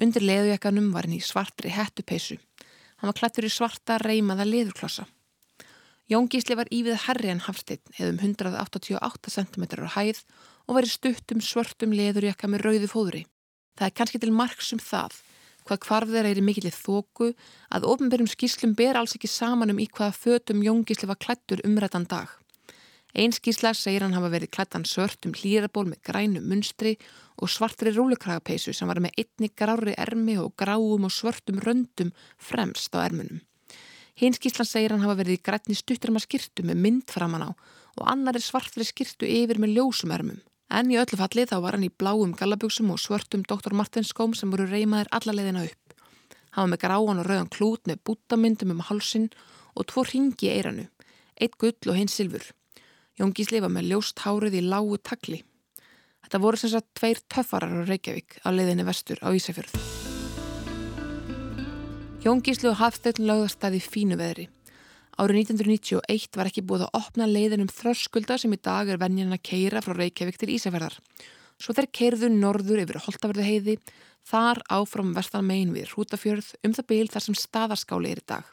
Undir 0.03 0.25
leðujakkanum 0.25 0.91
var 0.93 1.07
henni 1.07 1.19
svartri 1.23 1.71
hettupeisu. 1.73 2.37
Hann 2.97 3.09
var 3.11 3.17
klættur 3.17 3.47
í 3.47 3.51
svarta 3.53 3.97
reymaða 4.01 4.45
leðurklossa. 4.45 5.07
Jón 6.07 6.29
Gísli 6.31 6.55
var 6.55 6.69
ívið 6.71 7.01
herri 7.03 7.31
en 7.33 7.41
Hafstein 7.43 7.81
hefðum 7.97 8.21
188 8.23 9.33
cm 9.33 9.63
á 9.83 9.89
hæð 9.97 10.21
og 10.67 10.77
var 10.77 10.87
í 10.87 10.91
stuttum 10.91 11.41
svörtum 11.43 11.95
leðurjakka 11.97 12.47
með 12.47 12.63
rauði 12.63 12.87
fóðri. 12.91 13.23
Það 13.75 13.89
er 13.89 13.97
kannski 13.99 14.21
til 14.23 14.31
margsum 14.33 14.79
það 14.79 15.17
hvað 15.67 15.81
kvarf 15.83 16.11
þeirra 16.13 16.31
er 16.31 16.39
í 16.39 16.45
mikilið 16.47 16.77
þóku 16.79 17.33
að 17.75 17.87
ofnbyrjum 17.91 18.29
skíslum 18.31 18.75
ber 18.77 18.99
alls 18.99 19.17
ekki 19.17 19.27
saman 19.27 19.73
um 19.73 19.81
í 19.83 19.89
hvaða 19.91 20.15
fötum 20.15 20.63
Jón 20.63 20.85
Gísli 20.87 21.09
var 21.09 21.19
klættur 21.19 21.63
umrættan 21.67 22.07
dag. 22.07 22.31
Einskísla 23.17 23.71
segir 23.73 24.03
hann 24.05 24.13
hafa 24.13 24.29
verið 24.29 24.51
klættan 24.53 24.83
svörtum 24.85 25.31
hlýraból 25.33 25.87
með 25.89 26.03
grænu 26.05 26.41
munstri 26.45 26.91
og 27.41 27.49
svartri 27.49 27.89
rúlukragapeisu 27.95 28.75
sem 28.77 28.89
var 28.91 28.99
með 29.01 29.15
einni 29.23 29.49
grári 29.57 29.95
ermi 29.97 30.35
og 30.37 30.51
gráum 30.53 31.07
og 31.07 31.13
svörtum 31.15 31.57
röndum 31.65 32.11
fremst 32.37 32.93
á 32.93 33.01
ermunum. 33.01 33.39
Hinskíslan 34.21 34.69
segir 34.69 34.93
hann 34.93 35.01
hafa 35.01 35.17
verið 35.23 35.39
í 35.39 35.41
grætni 35.49 35.77
stuttarma 35.77 36.21
skirtu 36.21 36.61
með 36.65 36.77
mynd 36.83 37.09
framan 37.09 37.47
á 37.49 37.49
og 37.97 38.03
annari 38.05 38.41
svartri 38.43 38.85
skirtu 38.85 39.25
yfir 39.25 39.57
með 39.57 39.73
ljósum 39.79 40.13
ermum. 40.13 40.37
En 40.69 40.93
í 40.93 40.99
öllu 41.01 41.17
falli 41.17 41.47
þá 41.49 41.57
var 41.63 41.73
hann 41.73 41.87
í 41.87 41.89
bláum 41.89 42.35
gallabjóksum 42.37 42.93
og 42.93 43.01
svörtum 43.01 43.47
Dr. 43.49 43.73
Martins 43.73 44.13
skóm 44.13 44.37
sem 44.37 44.53
voru 44.53 44.69
reymaðir 44.69 45.09
alla 45.09 45.33
leiðina 45.33 45.65
upp. 45.65 45.97
Hann 46.53 46.69
var 46.69 46.73
með 46.75 46.83
gráan 46.85 47.23
og 47.23 47.25
rauðan 47.25 47.49
klút 47.49 47.89
með 47.89 48.03
bútamyndum 48.05 48.77
um 48.77 48.85
halsin 48.91 49.31
og 49.73 49.89
tvo 49.89 50.05
ringi 50.05 50.53
eiranu, 50.53 50.85
eitt 51.41 51.57
gull 51.57 51.89
og 51.89 51.97
hinn 51.97 52.13
silfur. 52.13 52.45
Jón 53.17 53.31
Gísli 53.33 53.57
var 53.63 53.71
með 53.73 53.87
ljóst 53.89 54.21
hárið 54.21 54.59
í 54.59 54.67
lágu 54.69 54.99
takli. 55.01 55.39
Þetta 56.21 56.41
voru 56.43 56.59
sem 56.61 56.69
sagt 56.69 56.91
tveir 56.99 57.17
töffarar 57.25 57.71
á 57.81 57.89
Reykjavík 57.89 58.35
á 58.45 58.53
leiðinni 58.53 58.85
vestur 58.85 59.17
á 59.25 59.33
Ísafjörð. 59.33 59.73
Jón 62.21 62.43
Gísli 62.45 62.69
og 62.69 62.77
Hafsteinn 62.77 63.25
lögðast 63.25 63.65
að 63.65 63.79
í 63.79 63.81
fínu 63.81 64.19
veðri. 64.19 64.45
Árið 65.17 65.39
1991 65.49 66.37
var 66.37 66.51
ekki 66.51 66.61
búið 66.61 66.85
að 66.85 66.99
opna 66.99 67.25
leiðin 67.25 67.63
um 67.65 67.73
þröskulda 67.73 68.37
sem 68.37 68.53
í 68.53 68.59
dag 68.61 68.91
er 68.91 69.01
venjan 69.01 69.33
að 69.33 69.45
keira 69.49 69.81
frá 69.81 69.95
Reykjavík 69.97 70.37
til 70.37 70.53
Ísafjörðar. 70.53 70.99
Svo 71.57 71.73
þeir 71.73 71.89
keirðu 71.89 72.29
norður 72.35 72.83
yfir 72.83 72.99
Holtavörðu 73.01 73.47
heiði, 73.47 73.79
þar 74.29 74.61
áfram 74.69 75.15
vestan 75.17 75.47
megin 75.47 75.73
við 75.73 75.89
Hrútafjörð 75.95 76.51
um 76.61 76.75
það 76.77 76.89
byl 76.91 77.07
þar 77.15 77.25
sem 77.25 77.39
staðarskáli 77.39 78.13
er 78.13 78.21
í 78.21 78.27
dag. 78.29 78.51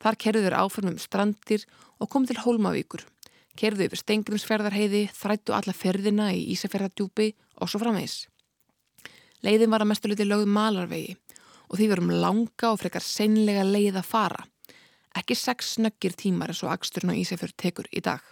Þar 0.00 0.18
keirðu 0.24 0.46
þeir 0.46 0.56
áfram 0.62 0.94
um 0.94 1.02
strandir 1.02 1.66
og 2.00 2.08
kom 2.08 2.24
til 2.24 2.40
Hólmavíkur. 2.40 3.04
Keirðu 3.54 3.86
yfir 3.86 4.00
Stengrimsferðarheiði, 4.00 5.04
þrættu 5.14 5.54
alla 5.54 5.74
ferðina 5.76 6.30
í 6.34 6.46
Ísafjörðardjúpi 6.54 7.28
og 7.62 7.70
svo 7.70 7.80
framvegs. 7.82 8.24
Leiðin 9.44 9.70
var 9.70 9.84
að 9.84 9.92
mestuleiti 9.92 10.26
lögð 10.26 10.48
malarvegi 10.50 11.14
og 11.68 11.78
því 11.78 11.88
verum 11.90 12.10
langa 12.22 12.70
og 12.72 12.80
frekar 12.80 13.04
seinlega 13.04 13.64
leið 13.66 14.00
að 14.00 14.08
fara. 14.08 14.46
Ekki 15.14 15.36
sex 15.38 15.76
snöggir 15.76 16.16
tímar 16.18 16.50
eins 16.50 16.64
og 16.66 16.72
Aksturn 16.74 17.12
og 17.12 17.20
Ísafjörð 17.20 17.54
tekur 17.60 17.90
í 17.94 18.02
dag. 18.02 18.22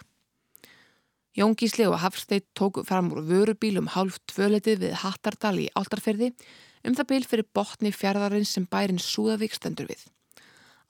Jón 1.33 1.55
Gísli 1.57 1.87
og 1.89 1.97
Hafsteit 2.03 2.45
tóku 2.53 2.83
fram 2.85 3.09
úr 3.13 3.23
vörubíl 3.25 3.79
um 3.79 3.87
hálf 3.89 4.19
tvöletið 4.29 4.83
við 4.83 4.99
Hattardal 5.01 5.55
í 5.63 5.69
Áltarferði 5.73 6.33
um 6.83 6.93
það 6.93 7.09
bíl 7.09 7.23
fyrir 7.25 7.47
botni 7.55 7.93
fjárðarinn 7.95 8.45
sem 8.45 8.67
bærin 8.69 9.01
Súðavík 9.01 9.55
stendur 9.55 9.89
við. 9.89 10.03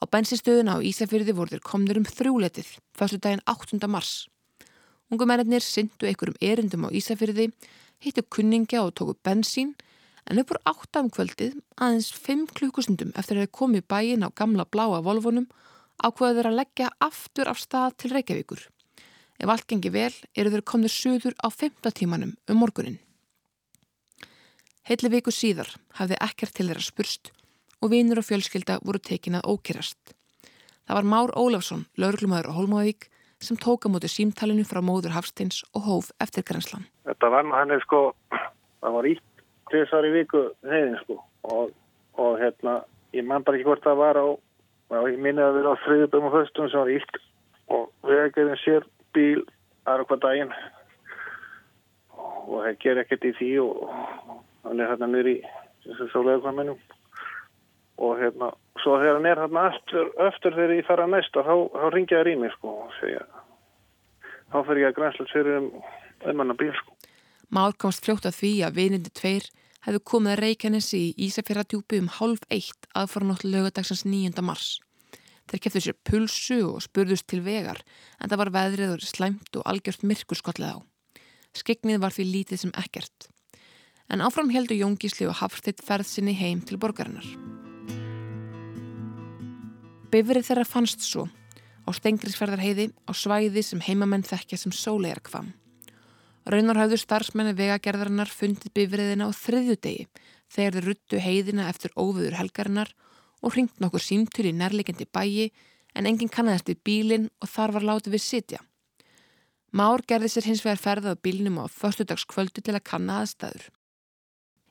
Á 0.03 0.11
bensinstöðuna 0.11 0.75
á 0.75 0.83
Ísafjörði 0.83 1.31
voru 1.31 1.53
þeir 1.53 1.61
komnir 1.63 1.95
um 1.95 2.03
þrjúletið, 2.03 2.67
fyrstu 2.91 3.21
daginn 3.23 3.41
8. 3.47 3.87
mars. 3.87 4.25
Ungumennir 5.07 5.63
syndu 5.63 6.09
einhverjum 6.09 6.35
erindum 6.43 6.83
á 6.83 6.89
Ísafjörði, 6.91 7.45
hittu 8.03 8.23
kunningja 8.27 8.81
og 8.83 8.91
tóku 8.99 9.13
bensín 9.23 9.69
en 10.27 10.41
upp 10.41 10.51
úr 10.51 10.59
áttam 10.67 11.07
kvöldið 11.07 11.55
aðeins 11.79 12.09
5 12.19 12.51
klukkustundum 12.51 13.13
eftir 13.15 13.39
að 13.39 13.45
þeir 13.45 13.53
komi 13.55 13.79
bæin 13.79 14.27
á 14.27 14.29
gamla 14.35 14.65
bláa 14.67 14.99
volvunum 15.05 15.47
ákveða 16.03 16.35
þeir 16.35 16.49
að 16.49 16.57
leggja 16.59 16.89
aftur 17.07 17.51
af 17.53 17.61
stað 17.63 17.95
til 18.03 18.11
Reykjavíkur. 18.11 18.65
Ef 19.39 19.53
allt 19.53 19.69
gengi 19.71 19.93
vel 19.93 20.11
eru 20.35 20.51
þeir 20.51 20.65
komið 20.67 20.97
söður 20.97 21.37
á 21.39 21.47
5. 21.47 21.79
tímanum 21.95 22.35
um 22.51 22.59
morgunin. 22.59 22.99
Heitli 24.83 25.13
viku 25.15 25.31
síðar 25.31 25.71
hafði 25.95 26.19
ekkert 26.27 26.57
til 26.59 26.67
þeirra 26.67 26.83
spurst 26.83 27.31
og 27.83 27.91
vinur 27.91 28.21
og 28.21 28.27
fjölskylda 28.27 28.79
voru 28.87 29.01
tekin 29.03 29.35
að 29.39 29.49
ókerast. 29.51 30.15
Það 30.87 30.97
var 30.99 31.09
Már 31.11 31.35
Ólafsson, 31.35 31.85
lauruglumæður 31.99 32.49
á 32.51 32.55
Holmavík, 32.55 33.09
sem 33.43 33.59
tóka 33.59 33.91
mútið 33.91 34.15
símtalinu 34.15 34.63
frá 34.63 34.79
móður 34.79 35.15
Hafsteins 35.17 35.63
og 35.75 35.83
hóf 35.87 36.11
eftir 36.23 36.45
grenslan. 36.47 36.87
Þetta 37.03 37.29
var 37.31 37.47
hann 37.51 37.75
er 37.75 37.83
sko, 37.83 38.13
það 38.79 38.95
var 38.97 39.09
ítt 39.11 39.43
tviðsvar 39.71 40.07
í 40.07 40.13
viku 40.13 40.43
heiðin 40.69 40.99
sko 41.03 41.19
og, 41.51 41.73
og 42.19 42.39
hérna 42.39 42.79
ég 43.15 43.27
man 43.27 43.43
bara 43.43 43.59
ekki 43.59 43.67
hvort 43.67 43.83
það 43.85 43.99
var 43.99 44.19
á 44.19 44.25
og 44.27 45.09
ég 45.09 45.19
minni 45.19 45.43
að 45.43 45.59
vera 45.59 45.73
á 45.75 45.83
þriðubum 45.83 46.29
og 46.29 46.37
höstum 46.37 46.69
sem 46.69 46.83
var 46.83 46.93
ílt 46.93 47.19
og 47.73 47.89
vegagerðin 48.05 48.61
sér 48.63 48.87
bíl 49.15 49.43
aðra 49.89 50.07
hvað 50.09 50.23
daginn 50.27 50.55
og 52.13 52.57
það 52.59 52.79
ger 52.83 53.01
ekkert 53.03 53.27
í 53.27 53.33
því 53.39 53.51
og 53.63 53.95
hann 54.67 54.83
er 54.83 54.91
hérna 54.91 55.09
nýri 55.09 55.37
þessu 55.85 56.09
sóleikvæminu 56.13 56.77
og 58.03 58.19
hérna 58.19 58.51
svo 58.83 58.97
þegar 58.99 59.19
hann 59.19 59.29
er 59.31 59.41
hérna 59.45 59.65
eftir, 59.71 60.11
eftir 60.27 60.57
þegar 60.57 60.75
ég 60.77 60.87
fara 60.89 61.09
næst 61.09 61.39
og 61.39 61.47
þá, 61.47 61.55
þá 61.79 61.87
ringja 61.95 62.21
það 62.21 62.31
í 62.33 62.37
mig 62.43 62.55
sko 62.57 62.77
og 62.85 62.95
segja 62.99 63.25
þá 64.53 64.57
fer 64.67 64.81
ég 64.83 64.89
að 64.89 64.97
grænslega 64.99 65.33
sér 65.33 65.51
um 65.57 65.69
einmanna 66.23 66.57
bíl 66.59 66.73
sko 66.79 66.93
Már 67.53 67.75
komst 67.77 68.01
fljótt 68.01 68.25
að 68.25 68.39
því 68.39 68.51
að 68.65 68.77
vinindi 68.79 69.11
tveir 69.13 69.45
hefðu 69.85 69.99
komið 70.09 70.31
að 70.33 70.39
Reykjanesi 70.41 71.01
í 71.03 71.27
Ísafjörðardjúpi 71.27 71.99
um 72.01 72.09
hálf 72.17 72.41
eitt 72.49 72.87
aðfaranótt 72.97 73.43
lögadagsans 73.45 74.05
9. 74.07 74.41
mars. 74.41 74.79
Þeir 75.51 75.61
keftu 75.61 75.81
sér 75.83 75.97
pulsu 76.07 76.59
og 76.71 76.81
spurðust 76.81 77.27
til 77.29 77.43
vegar 77.45 77.83
en 78.17 78.31
það 78.31 78.41
var 78.41 78.53
veðrið 78.57 78.95
og 78.95 79.05
slæmt 79.05 79.59
og 79.59 79.67
algjört 79.69 80.07
myrkur 80.07 80.39
skollið 80.39 80.71
á. 80.73 80.77
Skegnið 81.53 82.01
var 82.01 82.15
því 82.15 82.29
lítið 82.31 82.63
sem 82.63 82.77
ekkert. 82.79 83.27
En 84.09 84.23
áfram 84.25 84.49
heldur 84.49 84.79
Jóngísli 84.79 85.29
og 85.29 85.37
Hafstitt 85.43 85.83
ferð 85.85 86.09
sinni 86.09 86.33
heim 86.33 86.63
til 86.65 86.81
borgarinnar. 86.81 87.27
Bifrið 90.13 90.45
þeirra 90.45 90.63
fannst 90.69 91.01
svo 91.01 91.23
á 91.25 91.89
Stengriðsferðarheiði 91.97 92.91
á 93.09 93.11
svæði 93.17 93.63
sem 93.65 93.79
heimamenn 93.81 94.21
þekkja 94.21 94.59
sem 94.61 94.73
sólegarkvam. 94.77 95.47
Raunar 96.45 96.77
hafðu 96.77 96.99
starfsmenni 97.01 97.55
vegagerðarinnar 97.57 98.29
fundið 98.29 98.75
bifriðina 98.77 99.25
á 99.25 99.31
þriðju 99.33 99.77
degi 99.81 100.03
þegar 100.53 100.75
þeir 100.75 100.85
ruttu 100.85 101.21
heiðina 101.23 101.65
eftir 101.71 101.95
óviður 101.97 102.37
helgarinnar 102.37 102.91
og 103.41 103.55
hringt 103.55 103.81
nokkur 103.81 104.03
símtur 104.05 104.45
í 104.45 104.53
nærleikendi 104.53 105.07
bæi 105.09 105.49
en 105.97 106.05
enginn 106.05 106.29
kannast 106.29 106.69
við 106.69 106.83
bílinn 106.85 107.25
og 107.41 107.49
þar 107.49 107.73
var 107.79 107.87
látið 107.89 108.13
við 108.13 108.25
sitja. 108.27 108.59
Már 109.73 110.05
gerði 110.05 110.29
sér 110.29 110.49
hins 110.51 110.61
vegar 110.61 110.83
ferðað 110.83 111.17
á 111.17 111.23
bílinnum 111.25 111.57
á 111.57 111.65
förstudagskvöldu 111.73 112.61
til 112.61 112.75
að 112.77 112.85
kanna 112.85 113.23
aðstæður. 113.23 113.65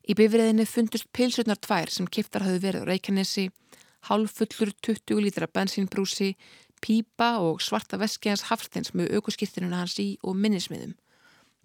Í 0.06 0.14
bifriðinni 0.14 0.68
fundust 0.70 1.10
pilsutnar 1.10 1.58
tvær 1.58 1.90
sem 1.90 2.06
kiptar 2.06 2.46
hafðu 2.46 2.62
verið 2.62 2.86
á 2.86 2.90
Reykjanesi, 2.92 3.48
hálfullur 4.08 4.72
20 4.82 5.22
lítra 5.22 5.48
bensínbrúsi, 5.48 6.34
pípa 6.82 7.36
og 7.42 7.62
svarta 7.62 7.98
veskiðans 8.00 8.48
hafstins 8.50 8.94
með 8.94 9.14
aukurskýrtinuna 9.18 9.82
hans 9.82 9.98
í 10.02 10.16
og 10.22 10.38
minnismiðum. 10.38 10.96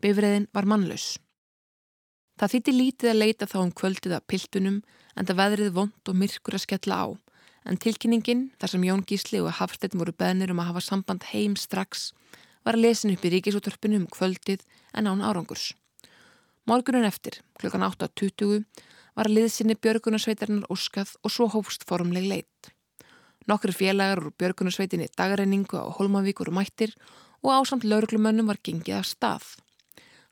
Bifriðin 0.02 0.46
var 0.54 0.70
mannlaus. 0.70 1.16
Það 2.38 2.54
þýtti 2.54 2.74
lítið 2.76 3.12
að 3.12 3.22
leita 3.24 3.48
þá 3.50 3.58
um 3.64 3.72
kvöldið 3.74 4.14
að 4.14 4.28
piltunum 4.30 4.82
en 5.18 5.26
það 5.26 5.40
veðrið 5.40 5.72
vond 5.74 6.12
og 6.12 6.20
myrkur 6.22 6.58
að 6.58 6.66
skella 6.68 7.00
á. 7.02 7.08
En 7.68 7.80
tilkynningin, 7.82 8.52
þar 8.62 8.72
sem 8.72 8.86
Jón 8.86 9.02
Gísli 9.10 9.42
og 9.42 9.58
Hafstein 9.58 9.98
voru 9.98 10.14
beðnir 10.14 10.54
um 10.54 10.62
að 10.62 10.70
hafa 10.70 10.84
samband 10.86 11.26
heim 11.34 11.58
strax, 11.58 12.12
var 12.64 12.78
að 12.78 12.86
lesin 12.86 13.16
upp 13.16 13.26
í 13.26 13.32
ríkisútörpunu 13.34 13.98
um 14.04 14.06
kvöldið 14.12 14.62
en 14.94 15.10
án 15.10 15.26
árangurs. 15.26 15.74
Morgunun 16.68 17.08
eftir, 17.08 17.42
klukkan 17.58 17.84
8.20, 17.88 18.64
var 19.18 19.30
liðsynni 19.34 19.76
Björgunarsveitarnar 19.82 20.70
óskað 20.70 21.16
og 21.26 21.34
svo 21.34 21.48
hófst 21.50 21.88
formleg 21.90 22.28
leitt. 22.30 22.70
Nokkur 23.50 23.74
félagar 23.74 24.22
úr 24.22 24.34
Björgunarsveitinni 24.38 25.08
dagareiningu 25.18 25.80
á 25.80 25.90
Holmavíkur 25.98 26.52
og 26.52 26.60
mættir 26.60 26.94
og 27.42 27.54
ásamt 27.56 27.88
lauruglumönnum 27.88 28.50
var 28.52 28.62
gengið 28.62 29.00
af 29.00 29.08
stað. 29.10 29.48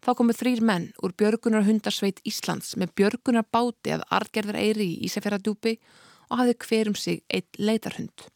Þá 0.05 0.11
komu 0.19 0.35
þrýr 0.37 0.61
menn 0.61 0.91
úr 1.01 1.15
Björgunar 1.17 1.65
hundarsveit 1.65 2.21
Íslands 2.29 2.75
með 2.77 2.93
Björgunar 2.99 3.47
báti 3.49 3.95
að 3.95 4.05
argerðar 4.13 4.59
eiri 4.61 4.85
í 4.91 4.99
Ísafjörðardjúpi 5.07 5.79
og 6.29 6.37
hafði 6.41 6.57
hverjum 6.67 6.97
sig 6.99 7.23
eitt 7.33 7.57
leitarhund. 7.57 8.27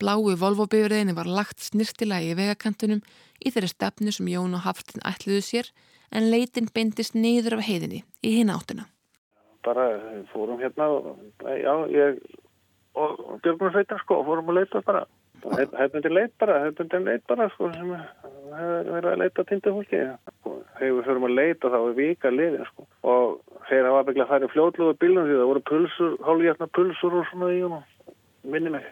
Blái 0.00 0.38
Volvo-bifriðinni 0.40 1.14
var 1.14 1.28
lagt 1.28 1.60
snirtilagi 1.60 2.32
í 2.32 2.38
vegakantunum 2.38 3.04
í 3.44 3.52
þeirri 3.52 3.68
stefnu 3.74 4.14
sem 4.14 4.30
Jón 4.32 4.56
og 4.56 4.64
Haftin 4.64 5.04
ætluðu 5.06 5.44
sér 5.44 5.68
en 6.10 6.30
leitin 6.32 6.72
beindist 6.72 7.14
niður 7.14 7.58
af 7.58 7.66
heiðinni 7.68 8.02
í 8.24 8.32
hinn 8.38 8.50
áttuna. 8.50 8.88
Bara 9.62 9.88
fórum 10.32 10.58
hérna 10.58 10.88
og, 10.90 11.18
já, 11.46 11.74
ég 11.94 12.18
og 12.98 13.40
Björgunarsveitar 13.42 14.00
sko, 14.02 14.22
fórum 14.26 14.50
að 14.50 14.58
leita 14.60 14.82
bara. 14.86 15.04
Hefðbundin 15.42 16.14
leit 16.14 16.34
bara, 16.38 16.58
hefðbundin 16.62 17.06
leit 17.08 17.24
bara 17.30 17.48
sko 17.54 17.70
sem 17.74 17.88
hefur 17.94 18.90
verið 18.92 19.08
að 19.12 19.22
leita 19.22 19.44
týndu 19.48 19.72
fólki. 19.78 20.02
Þegar 20.78 20.96
við 20.98 21.06
förum 21.08 21.26
að 21.28 21.34
leita 21.38 21.70
þá 21.72 21.78
er 21.80 21.96
vika 21.98 22.30
liðin 22.30 22.68
sko 22.68 22.86
og 23.12 23.40
þeir 23.68 23.88
hafa 23.88 24.04
bygglega 24.08 24.30
færið 24.30 24.52
fljóðluðu 24.52 24.98
bílum 25.02 25.26
því 25.28 25.38
það 25.38 25.50
voru 25.50 25.64
pulsur, 25.70 26.16
hálfhjartna 26.26 26.68
pulsur 26.78 27.18
og 27.18 27.26
svona 27.30 27.50
í 27.54 27.62
honum, 27.64 27.84
minni 28.54 28.74
mig. 28.74 28.86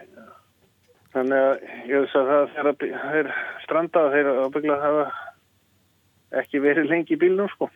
Þannig 1.14 1.44
að 1.44 1.54
ég 1.90 2.04
veist 2.04 2.18
að 2.18 2.32
það 2.54 2.84
þeir 3.10 3.30
strandaði 3.66 4.12
þeir 4.16 4.30
hafa 4.30 4.50
bygglega 4.56 5.06
ekki 6.40 6.62
verið 6.62 6.90
lengi 6.90 7.16
í 7.16 7.20
bílunum 7.20 7.50
sko. 7.54 7.70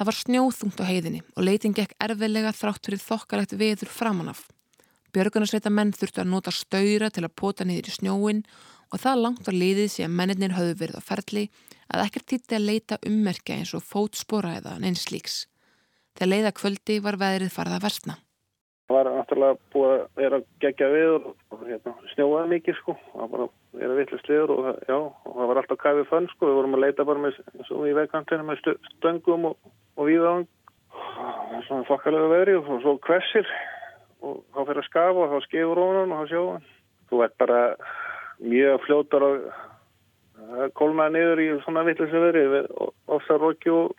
Það 0.00 0.08
var 0.08 0.16
snjóðungt 0.16 0.78
á 0.80 0.84
heiðinni 0.88 1.18
og 1.36 1.44
leitin 1.44 1.74
gekk 1.76 1.90
erfilega 2.00 2.54
þrátt 2.56 2.86
fyrir 2.88 3.02
þokkalegt 3.02 3.50
veður 3.60 3.90
framanaf. 3.92 4.46
Björgunarsveita 5.12 5.68
menn 5.68 5.90
þurftu 5.92 6.22
að 6.22 6.30
nota 6.32 6.52
stöyra 6.56 7.10
til 7.12 7.26
að 7.26 7.34
pota 7.36 7.66
niður 7.68 7.90
í 7.90 7.96
snjóin 7.98 8.38
og 8.88 9.02
það 9.02 9.20
langt 9.26 9.42
var 9.44 9.58
liðið 9.60 9.90
sem 9.92 10.14
mennir 10.16 10.54
höfðu 10.56 10.78
verið 10.80 10.96
á 10.96 11.02
ferli 11.04 11.42
að 11.92 12.06
ekkert 12.06 12.28
títi 12.32 12.56
að 12.56 12.64
leita 12.70 12.96
ummerkja 13.10 13.58
eins 13.58 13.74
og 13.76 13.84
fótspora 13.84 14.54
eða 14.62 14.78
neins 14.80 15.04
líks. 15.12 15.42
Þegar 16.16 16.32
leiða 16.32 16.52
kvöldi 16.56 16.96
var 17.04 17.18
veðrið 17.20 17.52
farið 17.52 17.76
að 17.76 17.84
versna. 17.84 18.16
Það 18.88 18.96
var 18.96 19.10
náttúrulega 19.18 19.58
búið 19.74 19.92
að 19.92 20.06
vera 20.22 20.38
gegja 20.64 20.88
viður 20.94 21.26
og 21.28 21.66
hérna, 21.68 21.92
snjóaði 22.14 22.50
mikið 22.54 22.78
sko. 22.80 22.96
Það 23.12 23.28
var 23.34 23.44
að 23.44 23.52
vera 23.82 23.98
vittlust 24.00 24.32
viður 24.32 24.54
og, 24.56 24.70
og 24.80 25.36
það 25.36 25.52
var 25.52 25.60
alltaf 25.60 25.82
kæfið 25.84 26.08
fönn 26.08 26.30
sko. 26.32 26.48
Við 26.48 26.58
vorum 26.58 26.78
að 26.78 26.82
leita 26.86 27.06
bara 27.06 27.22
með, 27.26 27.38
í 27.68 27.94
vegkantinu 28.00 28.48
með 28.48 28.64
stöngum 28.96 29.46
og, 29.52 29.70
og. 30.00 30.46
Það 30.90 31.54
var 31.54 31.66
svona 31.66 31.88
þokkalega 31.88 32.30
veðri 32.34 32.54
og 32.58 32.68
svo 32.82 32.94
kvessir 33.04 33.48
og 34.20 34.44
þá 34.52 34.60
fyrir 34.60 34.82
að 34.82 34.88
skafa 34.88 35.24
og 35.24 35.32
þá 35.32 35.46
skefur 35.46 35.80
rónan 35.80 36.14
og 36.14 36.22
þá 36.22 36.32
sjóðan. 36.32 36.64
Þú 37.10 37.22
ert 37.24 37.36
bara 37.40 37.60
mjög 38.40 38.86
fljótar 38.86 39.26
að 39.26 39.36
kólmaða 40.78 41.14
niður 41.14 41.42
í 41.42 41.48
svona 41.64 41.84
vittlisum 41.88 42.24
verið 42.24 42.56
ofsaróki 43.10 43.72
og, 43.74 43.92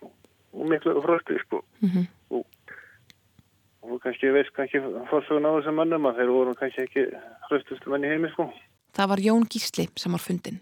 og 0.52 0.66
miklu 0.70 0.96
frösti 1.04 1.38
sko. 1.44 1.62
Mm 1.82 1.88
-hmm. 1.88 2.06
og, 2.30 2.44
og 3.82 4.02
kannski 4.02 4.32
veist 4.32 4.52
kannski 4.56 4.82
fórsögun 5.10 5.46
á 5.48 5.52
þessum 5.56 5.78
mannum 5.78 6.06
að 6.06 6.16
þeir 6.18 6.34
voru 6.36 6.54
kannski 6.54 6.82
ekki 6.82 7.06
hraustustu 7.48 7.90
menn 7.90 8.04
í 8.04 8.12
heimi 8.12 8.28
sko. 8.30 8.50
Það 8.92 9.08
var 9.08 9.18
Jón 9.18 9.48
Gísli 9.48 9.88
sem 9.96 10.12
var 10.12 10.20
fundin. 10.20 10.60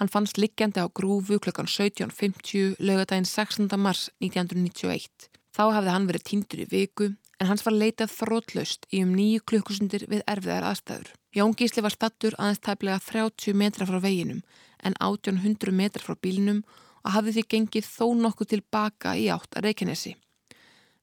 Hann 0.00 0.08
fannst 0.08 0.38
liggjandi 0.40 0.80
á 0.80 0.88
grúfu 0.88 1.36
klukkan 1.36 1.68
17.50 1.68 2.80
lögadaginn 2.80 3.28
16. 3.28 3.68
mars 3.76 4.08
1991. 4.24 5.28
Þá 5.52 5.64
hafði 5.76 5.92
hann 5.92 6.06
verið 6.08 6.24
týndur 6.28 6.62
í 6.64 6.68
viku 6.70 7.08
en 7.36 7.48
hans 7.50 7.64
var 7.66 7.76
leitað 7.76 8.14
þrótlaust 8.14 8.86
í 8.88 9.02
um 9.04 9.12
nýju 9.12 9.42
klukkusundir 9.50 10.06
við 10.08 10.22
erfiðar 10.32 10.64
aðstæður. 10.70 11.10
Jón 11.36 11.52
Gísli 11.58 11.84
var 11.84 11.92
stattur 11.92 12.36
aðeins 12.38 12.62
tæplega 12.64 13.02
30 13.04 13.58
metra 13.60 13.88
frá 13.88 13.98
veginum 14.00 14.40
en 14.80 14.96
1800 14.96 15.74
metra 15.76 16.04
frá 16.06 16.16
bílinum 16.16 16.62
og 17.04 17.12
hafði 17.12 17.34
því 17.36 17.44
gengið 17.54 17.88
þó 17.88 18.06
nokkuð 18.22 18.52
tilbaka 18.54 19.12
í 19.20 19.26
átt 19.34 19.58
að 19.58 19.66
Reykjanesi. 19.66 20.14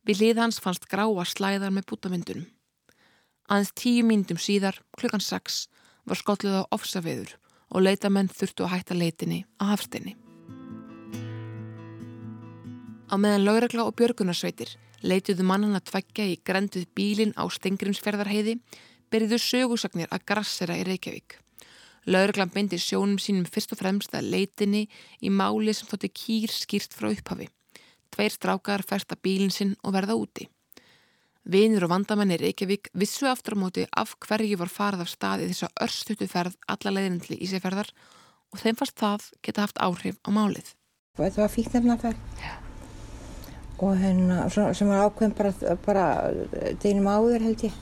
Við 0.08 0.24
lið 0.24 0.42
hans 0.42 0.58
fannst 0.64 0.90
gráa 0.90 1.28
slæðar 1.30 1.76
með 1.76 1.92
bútamindunum. 1.92 2.48
Aðeins 3.50 3.74
tíu 3.78 4.02
mínutum 4.06 4.42
síðar, 4.42 4.82
klukkan 4.98 5.22
6, 5.22 5.68
var 6.10 6.18
skotluð 6.18 6.62
á 6.62 6.64
ofsaveður 6.74 7.36
og 7.70 7.86
leitamenn 7.86 8.32
þurftu 8.34 8.66
að 8.66 8.74
hætta 8.74 8.98
leitinni 8.98 9.44
á 9.62 9.74
hafstinni. 9.74 10.16
Á 13.10 13.16
meðan 13.18 13.46
lögregla 13.46 13.88
og 13.90 13.96
björgunarsveitir 13.98 14.76
leituðu 15.02 15.46
mannan 15.48 15.78
að 15.78 15.88
tveggja 15.90 16.26
í 16.30 16.40
grenduð 16.46 16.86
bílin 16.96 17.34
á 17.34 17.44
Stengrimsferðarheiði 17.50 18.60
byrjuðu 19.10 19.40
sögursagnir 19.42 20.12
að 20.14 20.26
grassera 20.30 20.78
í 20.78 20.84
Reykjavík. 20.86 21.40
Lögreglan 22.10 22.52
beindi 22.54 22.78
sjónum 22.82 23.18
sínum 23.22 23.48
fyrst 23.50 23.74
og 23.74 23.82
fremst 23.82 24.14
að 24.16 24.30
leitinni 24.34 24.86
í 25.22 25.30
máli 25.30 25.74
sem 25.74 25.90
þótti 25.90 26.12
kýr 26.22 26.54
skýrt 26.54 26.96
frá 26.96 27.10
upphafi. 27.12 27.50
Tveir 28.10 28.34
strákar 28.34 28.86
færsta 28.86 29.18
bílin 29.18 29.54
sinn 29.54 29.76
og 29.84 29.94
verða 29.94 30.18
úti. 30.18 30.48
Vinur 31.50 31.88
og 31.88 31.90
vandamenn 31.90 32.30
í 32.36 32.38
Reykjavík 32.38 32.92
vissu 32.94 33.26
aftur 33.26 33.56
á 33.58 33.62
móti 33.62 33.84
af 33.98 34.12
hverju 34.22 34.58
var 34.60 34.70
farið 34.70 35.02
af 35.02 35.10
staði 35.10 35.48
þess 35.50 35.66
að 35.66 35.80
örstutu 35.86 36.28
ferð 36.30 36.58
alla 36.70 36.94
leiðin 36.94 37.22
til 37.24 37.40
Ísæferðar 37.42 37.90
og 38.54 38.62
þeim 38.62 38.78
fannst 38.78 39.00
það 39.02 39.26
geta 39.48 39.66
haft 39.66 39.82
áhrif 39.82 40.20
á 40.22 40.30
málið. 40.30 40.76
Þetta 41.18 41.42
var 41.42 41.54
fíknefnaferð 41.56 42.22
og 43.80 43.98
hérna 43.98 44.46
sem 44.52 44.92
var 44.92 45.08
ákveðin 45.08 45.38
bara, 45.40 45.76
bara 45.88 46.06
deginum 46.84 47.10
áður 47.10 47.48
held 47.48 47.66
ég. 47.66 47.74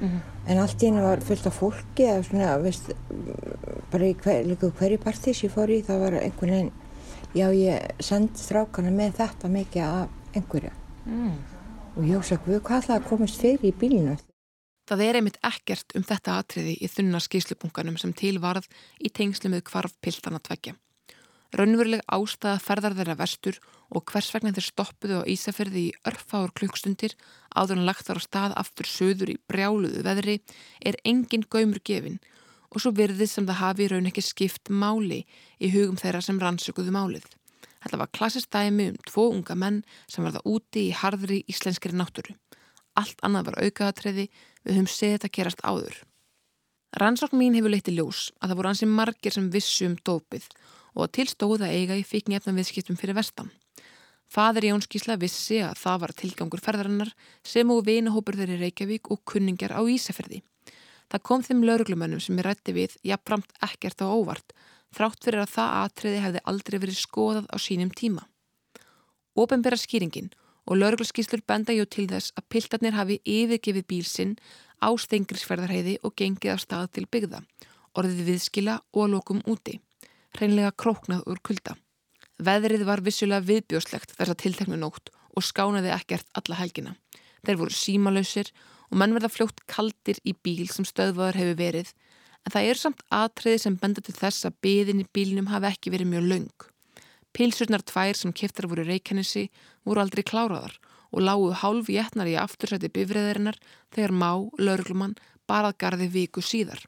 Mm 0.00 0.08
-hmm. 0.08 0.20
En 0.50 0.58
allt 0.58 0.82
í 0.82 0.86
henni 0.86 1.02
var 1.02 1.20
fullt 1.20 1.46
af 1.46 1.58
fólki 1.60 2.04
eða 2.04 2.22
svona, 2.22 2.58
veist, 2.58 2.90
bara 3.90 4.04
í 4.04 4.14
hver, 4.14 4.44
líka 4.46 4.70
hverju 4.70 4.98
partís 4.98 5.44
ég 5.44 5.52
fór 5.54 5.70
í 5.70 5.82
það 5.82 5.98
var 6.00 6.12
einhvern 6.12 6.50
veginn, 6.50 6.72
já 7.34 7.52
ég 7.54 7.90
sendi 8.00 8.38
strákana 8.38 8.90
með 8.90 9.12
þetta 9.12 9.48
mikið 9.48 9.82
af 9.82 10.08
einhverju. 10.34 10.70
Mm 11.06 11.55
og 11.96 12.04
ég 12.04 12.18
hugsa 12.18 12.36
hvað 12.44 12.88
það 12.90 13.06
komist 13.08 13.40
fyrir 13.40 13.70
í 13.70 13.72
bílinu. 13.72 14.16
Það 14.86 15.02
er 15.02 15.18
einmitt 15.18 15.38
ekkert 15.42 15.94
um 15.98 16.04
þetta 16.06 16.36
atriði 16.38 16.76
í 16.78 16.90
þunna 16.92 17.18
skýslupunkanum 17.24 17.96
sem 17.98 18.12
tilvarð 18.14 18.68
í 19.02 19.10
tengslu 19.10 19.50
með 19.50 19.64
kvarf 19.70 19.96
piltana 20.04 20.38
tveggja. 20.38 20.76
Raunveruleg 21.56 22.02
ástæða 22.12 22.60
ferðar 22.60 22.94
þeirra 22.98 23.16
vestur 23.18 23.58
og 23.90 24.04
hvers 24.10 24.28
vegna 24.34 24.52
þeir 24.54 24.66
stoppuðu 24.66 25.20
á 25.22 25.28
Ísafjörði 25.30 25.82
í 25.88 25.94
örfáur 26.10 26.52
klukkstundir 26.58 27.14
áður 27.54 27.80
en 27.80 27.86
lagt 27.88 28.06
þar 28.06 28.20
á 28.20 28.26
stað 28.26 28.56
aftur 28.60 28.90
söður 28.90 29.32
í 29.32 29.38
brjáluðu 29.48 30.02
veðri 30.06 30.36
er 30.84 30.98
engin 31.06 31.46
gaumur 31.48 31.80
gefin 31.86 32.18
og 32.70 32.82
svo 32.82 32.92
virðið 32.98 33.30
sem 33.30 33.46
það 33.48 33.62
hafi 33.62 33.88
raun 33.90 34.10
ekki 34.10 34.26
skipt 34.26 34.70
máli 34.70 35.22
í 35.58 35.70
hugum 35.72 35.96
þeirra 35.98 36.20
sem 36.22 36.38
rannsökuðu 36.42 36.92
málið. 36.92 37.26
Þetta 37.86 38.00
var 38.00 38.10
klassist 38.18 38.50
dæmi 38.50 38.88
um 38.90 38.96
tvo 39.06 39.28
unga 39.30 39.54
menn 39.54 39.76
sem 40.10 40.24
verða 40.26 40.40
úti 40.42 40.88
í 40.88 40.94
harðri 40.98 41.44
íslenskri 41.46 41.94
náttúru. 41.94 42.34
Allt 42.98 43.20
annað 43.22 43.52
var 43.52 43.58
aukaðatræði 43.62 44.24
við 44.26 44.72
höfum 44.72 44.88
séð 44.90 45.12
þetta 45.14 45.30
gerast 45.36 45.62
áður. 45.62 46.00
Rannsókn 46.98 47.38
mín 47.38 47.54
hefur 47.54 47.70
leitt 47.70 47.86
í 47.86 47.94
ljós 47.94 48.32
að 48.40 48.50
það 48.50 48.58
voru 48.58 48.72
ansið 48.72 48.92
margir 48.98 49.36
sem 49.36 49.46
vissu 49.54 49.86
um 49.86 49.94
dópið 50.02 50.48
og 50.96 51.04
að 51.04 51.14
tilstóða 51.20 51.70
eiga 51.70 51.94
í 51.94 52.02
fíknjefnum 52.08 52.58
viðskiptum 52.58 52.98
fyrir 52.98 53.18
vestan. 53.20 53.52
Fadur 54.26 54.66
Jón 54.66 54.82
Skísla 54.82 55.14
vissi 55.20 55.60
að 55.62 55.78
það 55.78 56.02
var 56.02 56.14
tilgangur 56.18 56.62
ferðarinnar 56.64 57.12
sem 57.46 57.70
og 57.70 57.84
vinahópur 57.86 58.34
þeirri 58.40 58.58
Reykjavík 58.64 59.12
og 59.14 59.22
kunningar 59.30 59.76
á 59.78 59.80
Ísafjörði. 59.86 60.42
Það 61.06 61.22
kom 61.28 61.44
þeim 61.46 61.62
lauruglumönnum 61.68 62.22
sem 62.24 62.40
ég 62.40 62.48
rætti 62.48 62.74
við 62.74 62.96
jafnframt 63.06 63.54
ekkert 63.62 64.02
á 64.02 64.10
óvart 64.10 64.56
þrátt 64.94 65.24
fyrir 65.24 65.42
að 65.42 65.54
það 65.56 65.76
atriði 65.82 66.22
hefði 66.24 66.42
aldrei 66.52 66.78
verið 66.82 66.98
skoðað 67.00 67.46
á 67.50 67.56
sínum 67.60 67.90
tíma. 67.90 68.26
Ópenbæra 69.36 69.78
skýringin 69.80 70.30
og 70.66 70.80
lauruglaskíslur 70.80 71.42
benda 71.46 71.74
jó 71.76 71.84
til 71.86 72.06
þess 72.10 72.34
að 72.38 72.48
piltarnir 72.52 72.96
hafi 72.96 73.18
yfirgefið 73.22 73.86
bílsinn 73.90 74.36
á 74.82 74.88
stengrisferðarheiði 74.98 75.98
og 76.02 76.14
gengið 76.18 76.54
af 76.54 76.62
stað 76.62 76.86
til 76.96 77.06
byggða, 77.06 77.42
orðið 77.96 78.22
viðskila 78.30 78.78
og 78.92 79.10
lokum 79.12 79.42
úti, 79.46 79.78
hreinlega 80.36 80.72
króknað 80.74 81.26
úr 81.30 81.42
kulda. 81.42 81.76
Veðrið 82.36 82.84
var 82.84 83.00
vissulega 83.04 83.46
viðbjóslegt 83.46 84.16
þess 84.16 84.32
að 84.32 84.40
tilteknu 84.42 84.80
nótt 84.80 85.12
og 85.36 85.44
skánaði 85.44 85.92
ekkert 85.94 86.28
alla 86.36 86.58
helgina. 86.60 86.96
Þeir 87.46 87.60
voru 87.62 87.76
símalöysir 87.76 88.50
og 88.90 88.98
menn 89.00 89.14
verða 89.16 89.32
fljótt 89.32 89.62
kaldir 89.70 90.20
í 90.24 90.34
bíl 90.34 90.66
sem 90.72 90.84
stöðvaður 90.88 91.40
hefur 91.40 91.58
verið 91.60 91.92
en 92.46 92.54
það 92.54 92.70
er 92.70 92.80
samt 92.80 93.02
atriði 93.10 93.62
sem 93.64 93.76
benda 93.80 94.02
til 94.04 94.14
þess 94.14 94.46
að 94.46 94.58
byðin 94.62 95.02
í 95.02 95.06
bílinum 95.12 95.50
hafi 95.50 95.72
ekki 95.72 95.92
verið 95.94 96.12
mjög 96.12 96.28
laung. 96.30 96.66
Pilsurnar 97.34 97.82
tvær 97.84 98.16
sem 98.16 98.32
keftar 98.32 98.68
voru 98.70 98.86
reykjanissi 98.86 99.48
voru 99.84 100.00
aldrei 100.00 100.22
kláraðar 100.24 100.76
og 101.10 101.24
lágu 101.26 101.50
hálf 101.60 101.90
jætnar 101.90 102.30
í 102.30 102.36
aftursæti 102.38 102.88
bifræðarinnar 102.94 103.58
þegar 103.94 104.14
má, 104.14 104.30
laurglumann, 104.58 105.16
barað 105.46 105.76
garði 105.82 106.08
viku 106.14 106.42
síðar. 106.42 106.80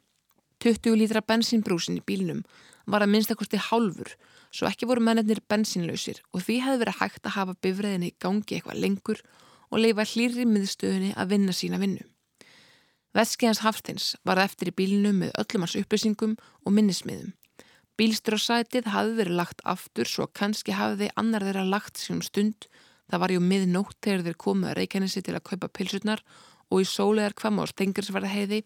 20 0.63 0.97
lítra 0.99 1.23
bensínbrúsin 1.23 1.99
í 2.01 2.07
bílinum 2.07 2.45
var 2.87 3.05
að 3.05 3.13
minnstakosti 3.15 3.61
hálfur 3.69 4.15
svo 4.55 4.71
ekki 4.71 4.89
voru 4.89 5.05
mennir 5.05 5.43
bensínlausir 5.51 6.23
og 6.33 6.43
því 6.47 6.61
hefði 6.65 6.83
verið 6.85 7.01
hægt 7.03 7.27
að 7.27 7.37
hafa 7.37 7.57
bifræðinni 7.63 8.11
í 8.11 8.17
gangi 8.23 8.57
eitthvað 8.57 8.81
lengur 8.83 9.21
og 9.69 9.83
leifa 9.83 10.07
hlýri 10.09 10.47
miðstöðinni 10.49 11.13
að 11.15 11.35
vinna 11.35 11.55
sína 11.55 11.81
vinnu. 11.83 12.07
Veskiðans 13.17 13.63
Hafsteins 13.65 14.09
var 14.29 14.41
eftir 14.43 14.69
í 14.69 14.75
bílinu 14.77 15.15
með 15.17 15.33
öllum 15.41 15.65
hans 15.65 15.77
upplýsingum 15.81 16.35
og 16.37 16.75
minnismiðum. 16.77 17.33
Bílstrósætið 17.99 18.91
hafði 18.93 19.17
verið 19.19 19.39
lagt 19.41 19.63
aftur 19.67 20.07
svo 20.07 20.29
kannski 20.29 20.77
hafði 20.77 21.09
annar 21.19 21.43
þeirra 21.43 21.65
lagt 21.67 21.99
sínum 21.99 22.21
stund. 22.23 22.69
Það 23.09 23.23
var 23.25 23.33
ju 23.35 23.41
miðnótt 23.43 23.97
þegar 24.05 24.27
þeir 24.27 24.39
komuð 24.45 24.71
að 24.71 24.77
Reykjanesi 24.79 25.23
til 25.25 25.35
að 25.35 25.47
kaupa 25.49 25.71
pilsurnar 25.73 26.23
og 26.69 26.85
í 26.85 26.87
sólegar 26.87 27.35
kvam 27.35 27.59
á 27.59 27.65
stengursverðaheiði 27.73 28.61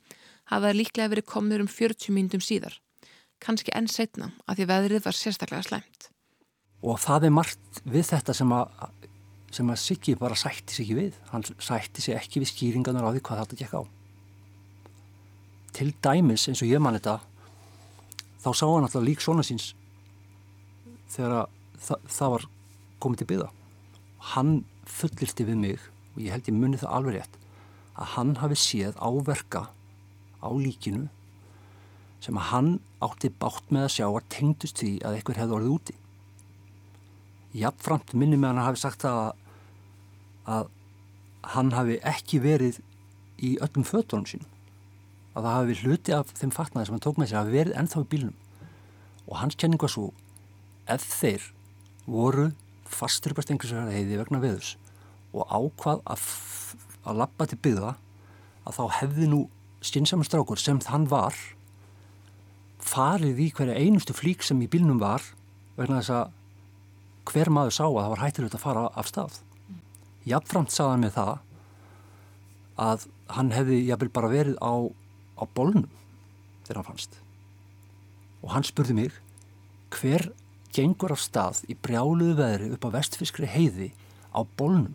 hafði 0.50 0.66
það 0.66 0.78
líklega 0.80 1.12
verið 1.14 1.28
komður 1.30 1.64
um 1.64 1.70
40 1.70 2.16
mínutum 2.18 2.42
síðar. 2.42 2.74
Kannski 3.42 3.72
enn 3.78 3.88
setna 3.88 4.32
að 4.44 4.58
því 4.58 4.68
veðrið 4.74 5.06
var 5.06 5.16
sérstaklega 5.16 5.68
slæmt. 5.70 6.10
Og 6.82 6.98
það 6.98 7.30
er 7.30 7.34
margt 7.38 7.82
við 7.86 8.08
þetta 8.10 8.34
sem 8.34 8.52
að, 8.58 8.84
sem 9.54 9.70
að 9.70 9.82
Siggi 9.86 10.18
bara 10.18 10.36
sætti 10.36 10.74
sig 10.74 10.90
ekki 10.90 10.98
við. 10.98 11.18
Hann 11.30 11.46
sætti 11.62 12.04
sig 12.04 12.18
ekki 12.18 12.42
við 12.42 12.52
skýringarnar 12.52 13.06
á 13.06 13.10
því 13.14 13.22
hvað 13.22 13.44
þetta 13.44 13.60
gekk 13.62 13.76
á 13.78 14.01
til 15.76 15.92
dæmis 16.04 16.48
eins 16.48 16.62
og 16.62 16.70
ég 16.70 16.82
man 16.82 16.98
þetta 16.98 17.18
þá 18.42 18.50
sá 18.52 18.66
hann 18.66 18.86
alltaf 18.86 19.06
lík 19.06 19.22
svona 19.24 19.44
síns 19.46 19.72
þegar 21.12 21.48
þa 21.82 21.98
það 22.08 22.34
var 22.36 22.48
komið 23.02 23.22
til 23.22 23.30
byða 23.32 23.48
hann 24.32 24.52
fullirti 24.88 25.46
við 25.48 25.62
mig 25.64 25.88
og 26.14 26.20
ég 26.24 26.34
held 26.34 26.50
ég 26.50 26.58
muni 26.58 26.80
það 26.80 26.96
alveg 26.98 27.18
rétt 27.18 27.38
að 27.92 28.14
hann 28.16 28.36
hafi 28.40 28.58
séð 28.58 28.98
áverka 29.00 29.66
á 30.42 30.48
líkinu 30.50 31.08
sem 32.22 32.38
að 32.38 32.48
hann 32.52 32.70
átti 33.02 33.32
bátt 33.42 33.72
með 33.74 33.88
að 33.88 33.94
sjá 33.96 34.06
að 34.06 34.28
tengdust 34.32 34.78
því 34.78 34.92
að 35.02 35.16
eitthvað 35.16 35.40
hefði 35.40 35.56
orðið 35.56 35.74
úti. 35.74 35.94
Jafnframt 37.58 38.14
minni 38.14 38.38
með 38.38 38.52
hann 38.52 38.66
hafi 38.68 38.82
sagt 38.82 39.06
að 39.08 39.32
að 40.52 40.70
hann 41.54 41.74
hafi 41.74 41.98
ekki 42.06 42.40
verið 42.42 42.78
í 43.42 43.56
öllum 43.62 43.86
fötunum 43.86 44.26
sínum 44.26 44.51
að 45.32 45.46
það 45.46 45.56
hafi 45.56 45.78
hluti 45.82 46.14
af 46.16 46.32
þeim 46.36 46.52
fatnaði 46.54 46.88
sem 46.88 46.96
hann 46.96 47.04
tók 47.04 47.18
með 47.20 47.30
sér 47.30 47.40
hafi 47.40 47.56
verið 47.56 47.78
ennþá 47.80 48.02
í 48.02 48.10
bílnum. 48.12 48.36
Og 49.28 49.38
hans 49.40 49.56
kenning 49.56 49.80
var 49.80 49.92
svo 49.92 50.10
ef 50.90 51.06
þeir 51.20 51.48
voru 52.06 52.50
fastur 52.92 53.32
upp 53.32 53.40
að 53.40 53.48
stengursverða 53.48 53.94
heiði 53.96 54.18
vegna 54.20 54.42
veðus 54.42 54.74
og 55.32 55.48
ákvað 55.48 56.02
að, 56.12 56.24
að 57.08 57.20
lappa 57.22 57.48
til 57.48 57.58
byggða 57.64 57.94
að 58.68 58.78
þá 58.78 58.82
hefði 58.98 59.28
nú 59.30 59.40
skynnsamur 59.82 60.28
strákur 60.28 60.60
sem 60.60 60.80
þann 60.82 61.08
var 61.10 61.36
farið 62.82 63.40
í 63.40 63.48
hverja 63.54 63.78
einustu 63.78 64.14
flík 64.16 64.44
sem 64.44 64.60
í 64.62 64.68
bílnum 64.70 65.00
var 65.02 65.24
vegna 65.78 66.02
þess 66.02 66.14
að 66.18 67.32
hver 67.32 67.50
maður 67.54 67.76
sá 67.78 67.84
að 67.86 67.98
það 68.00 68.12
var 68.12 68.22
hættilegt 68.24 68.56
að 68.58 68.64
fara 68.64 68.84
af 68.98 69.08
stað. 69.08 69.38
Jafnframt 70.26 70.74
sagðan 70.74 71.04
með 71.06 71.16
það 71.16 71.32
að 72.82 73.06
hann 73.36 73.52
hefði 73.54 73.78
jafnvel 73.86 74.10
bara 74.14 74.32
verið 74.32 74.58
á 74.58 74.72
á 75.42 75.44
bólnum 75.56 75.88
þegar 76.64 76.80
hann 76.80 76.88
fannst. 76.92 77.18
Og 78.42 78.54
hann 78.54 78.66
spurði 78.66 78.96
mig 78.98 79.18
hver 79.92 80.30
gengur 80.72 81.12
af 81.14 81.20
stað 81.22 81.62
í 81.68 81.76
brjáluðu 81.76 82.36
veðri 82.38 82.70
upp 82.76 82.86
á 82.88 82.94
vestfiskri 82.94 83.50
heiði 83.50 83.90
á 84.32 84.40
bólnum? 84.58 84.94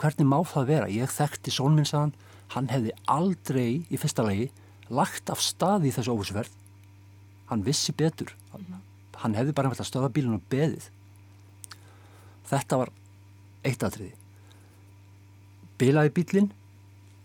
Hvernig 0.00 0.28
má 0.30 0.38
það 0.48 0.70
vera? 0.70 0.90
Ég 0.90 1.12
þekkti 1.12 1.52
sónminnsaðan 1.54 2.14
hann. 2.54 2.70
Hefði 2.72 2.96
aldrei 3.10 3.84
í 3.90 4.00
fyrsta 4.00 4.24
lagi 4.26 4.50
lagt 4.90 5.30
af 5.30 5.42
stað 5.42 5.86
í 5.88 5.94
þessu 5.94 6.16
óvissuferð. 6.16 6.50
Hann 7.50 7.62
vissi 7.66 7.94
betur. 7.94 8.34
Hann 9.20 9.38
hefði 9.38 9.54
bara 9.54 9.70
hægt 9.70 9.84
að 9.84 9.90
stöða 9.92 10.10
bílun 10.12 10.40
og 10.40 10.50
beðið. 10.50 10.90
Þetta 12.50 12.82
var 12.82 12.92
eitt 13.64 13.86
aðtriði 13.86 14.14
bilaði 15.80 16.12
bílin? 16.14 16.50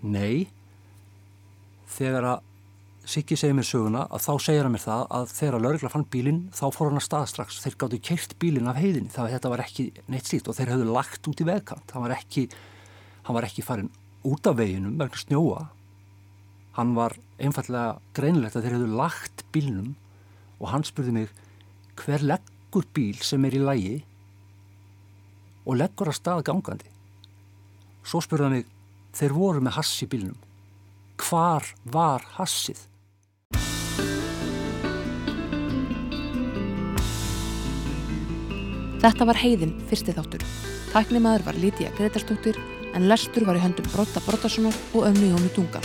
Nei 0.01 0.49
þegar 1.89 2.31
að 2.35 2.45
Siggi 3.09 3.33
segir 3.39 3.55
mér 3.57 3.65
söguna 3.65 4.03
að 4.13 4.21
þá 4.21 4.33
segir 4.43 4.67
hann 4.67 4.73
mér 4.75 4.83
það 4.83 5.03
að 5.17 5.31
þegar 5.33 5.63
laurigla 5.63 5.89
fann 5.89 6.03
bílin 6.13 6.41
þá 6.53 6.65
fór 6.75 6.91
hann 6.91 6.99
að 6.99 7.05
stað 7.07 7.23
strax. 7.31 7.55
Þeir 7.63 7.77
gáttu 7.81 7.99
keirt 8.05 8.33
bílin 8.41 8.67
af 8.69 8.77
heiðinni. 8.77 9.09
Það 9.09 9.31
þetta 9.33 9.49
var 9.49 9.63
ekki 9.63 9.85
neitt 10.13 10.27
slíkt 10.29 10.49
og 10.51 10.57
þeir 10.57 10.71
höfðu 10.75 10.89
lagt 10.93 11.29
út 11.31 11.39
í 11.41 11.47
vegkant. 11.47 11.93
Hann 11.95 12.03
var 12.03 12.13
ekki, 12.13 12.43
hann 13.25 13.37
var 13.39 13.47
ekki 13.47 13.63
farin 13.65 13.87
út 14.29 14.49
af 14.51 14.59
veginum 14.59 14.99
vegna 14.99 15.21
snjóa. 15.23 15.63
Hann 16.77 16.91
var 16.99 17.15
einfallega 17.41 17.95
greinilegt 18.19 18.59
að 18.59 18.67
þeir 18.67 18.75
höfðu 18.77 18.99
lagt 18.99 19.41
bílnum 19.55 19.95
og 20.59 20.69
hann 20.69 20.85
spurði 20.85 21.15
mig 21.15 21.33
hver 22.03 22.25
leggur 22.29 22.85
bíl 22.93 23.23
sem 23.25 23.47
er 23.49 23.57
í 23.57 23.63
lægi 23.63 23.95
og 25.65 25.79
leggur 25.81 26.13
að 26.13 26.19
stað 26.19 26.43
gangandi? 26.51 26.93
Svo 28.05 28.21
spurði 28.21 28.45
hann 28.45 28.55
mig 28.59 28.69
þeir 29.17 29.35
voru 29.39 29.65
með 29.65 29.79
hass 29.79 29.97
í 30.05 30.09
bílnum 30.13 30.37
hvar 31.19 31.65
var 31.91 32.25
hassið 32.37 32.85
Þetta 38.99 39.29
var 39.29 39.37
heiðin 39.39 39.77
fyrsti 39.87 40.11
þáttur. 40.11 40.41
Tæknimaður 40.91 41.45
var 41.45 41.59
Lítiða 41.61 41.93
Gretarstóttir 41.95 42.57
en 42.97 43.07
lestur 43.07 43.45
var 43.47 43.55
í 43.55 43.63
höndum 43.63 43.87
Brotta 43.93 44.19
Brottasonar 44.25 44.75
og 44.91 45.05
öfni 45.07 45.29
Jónu 45.31 45.51
Dunga. 45.55 45.79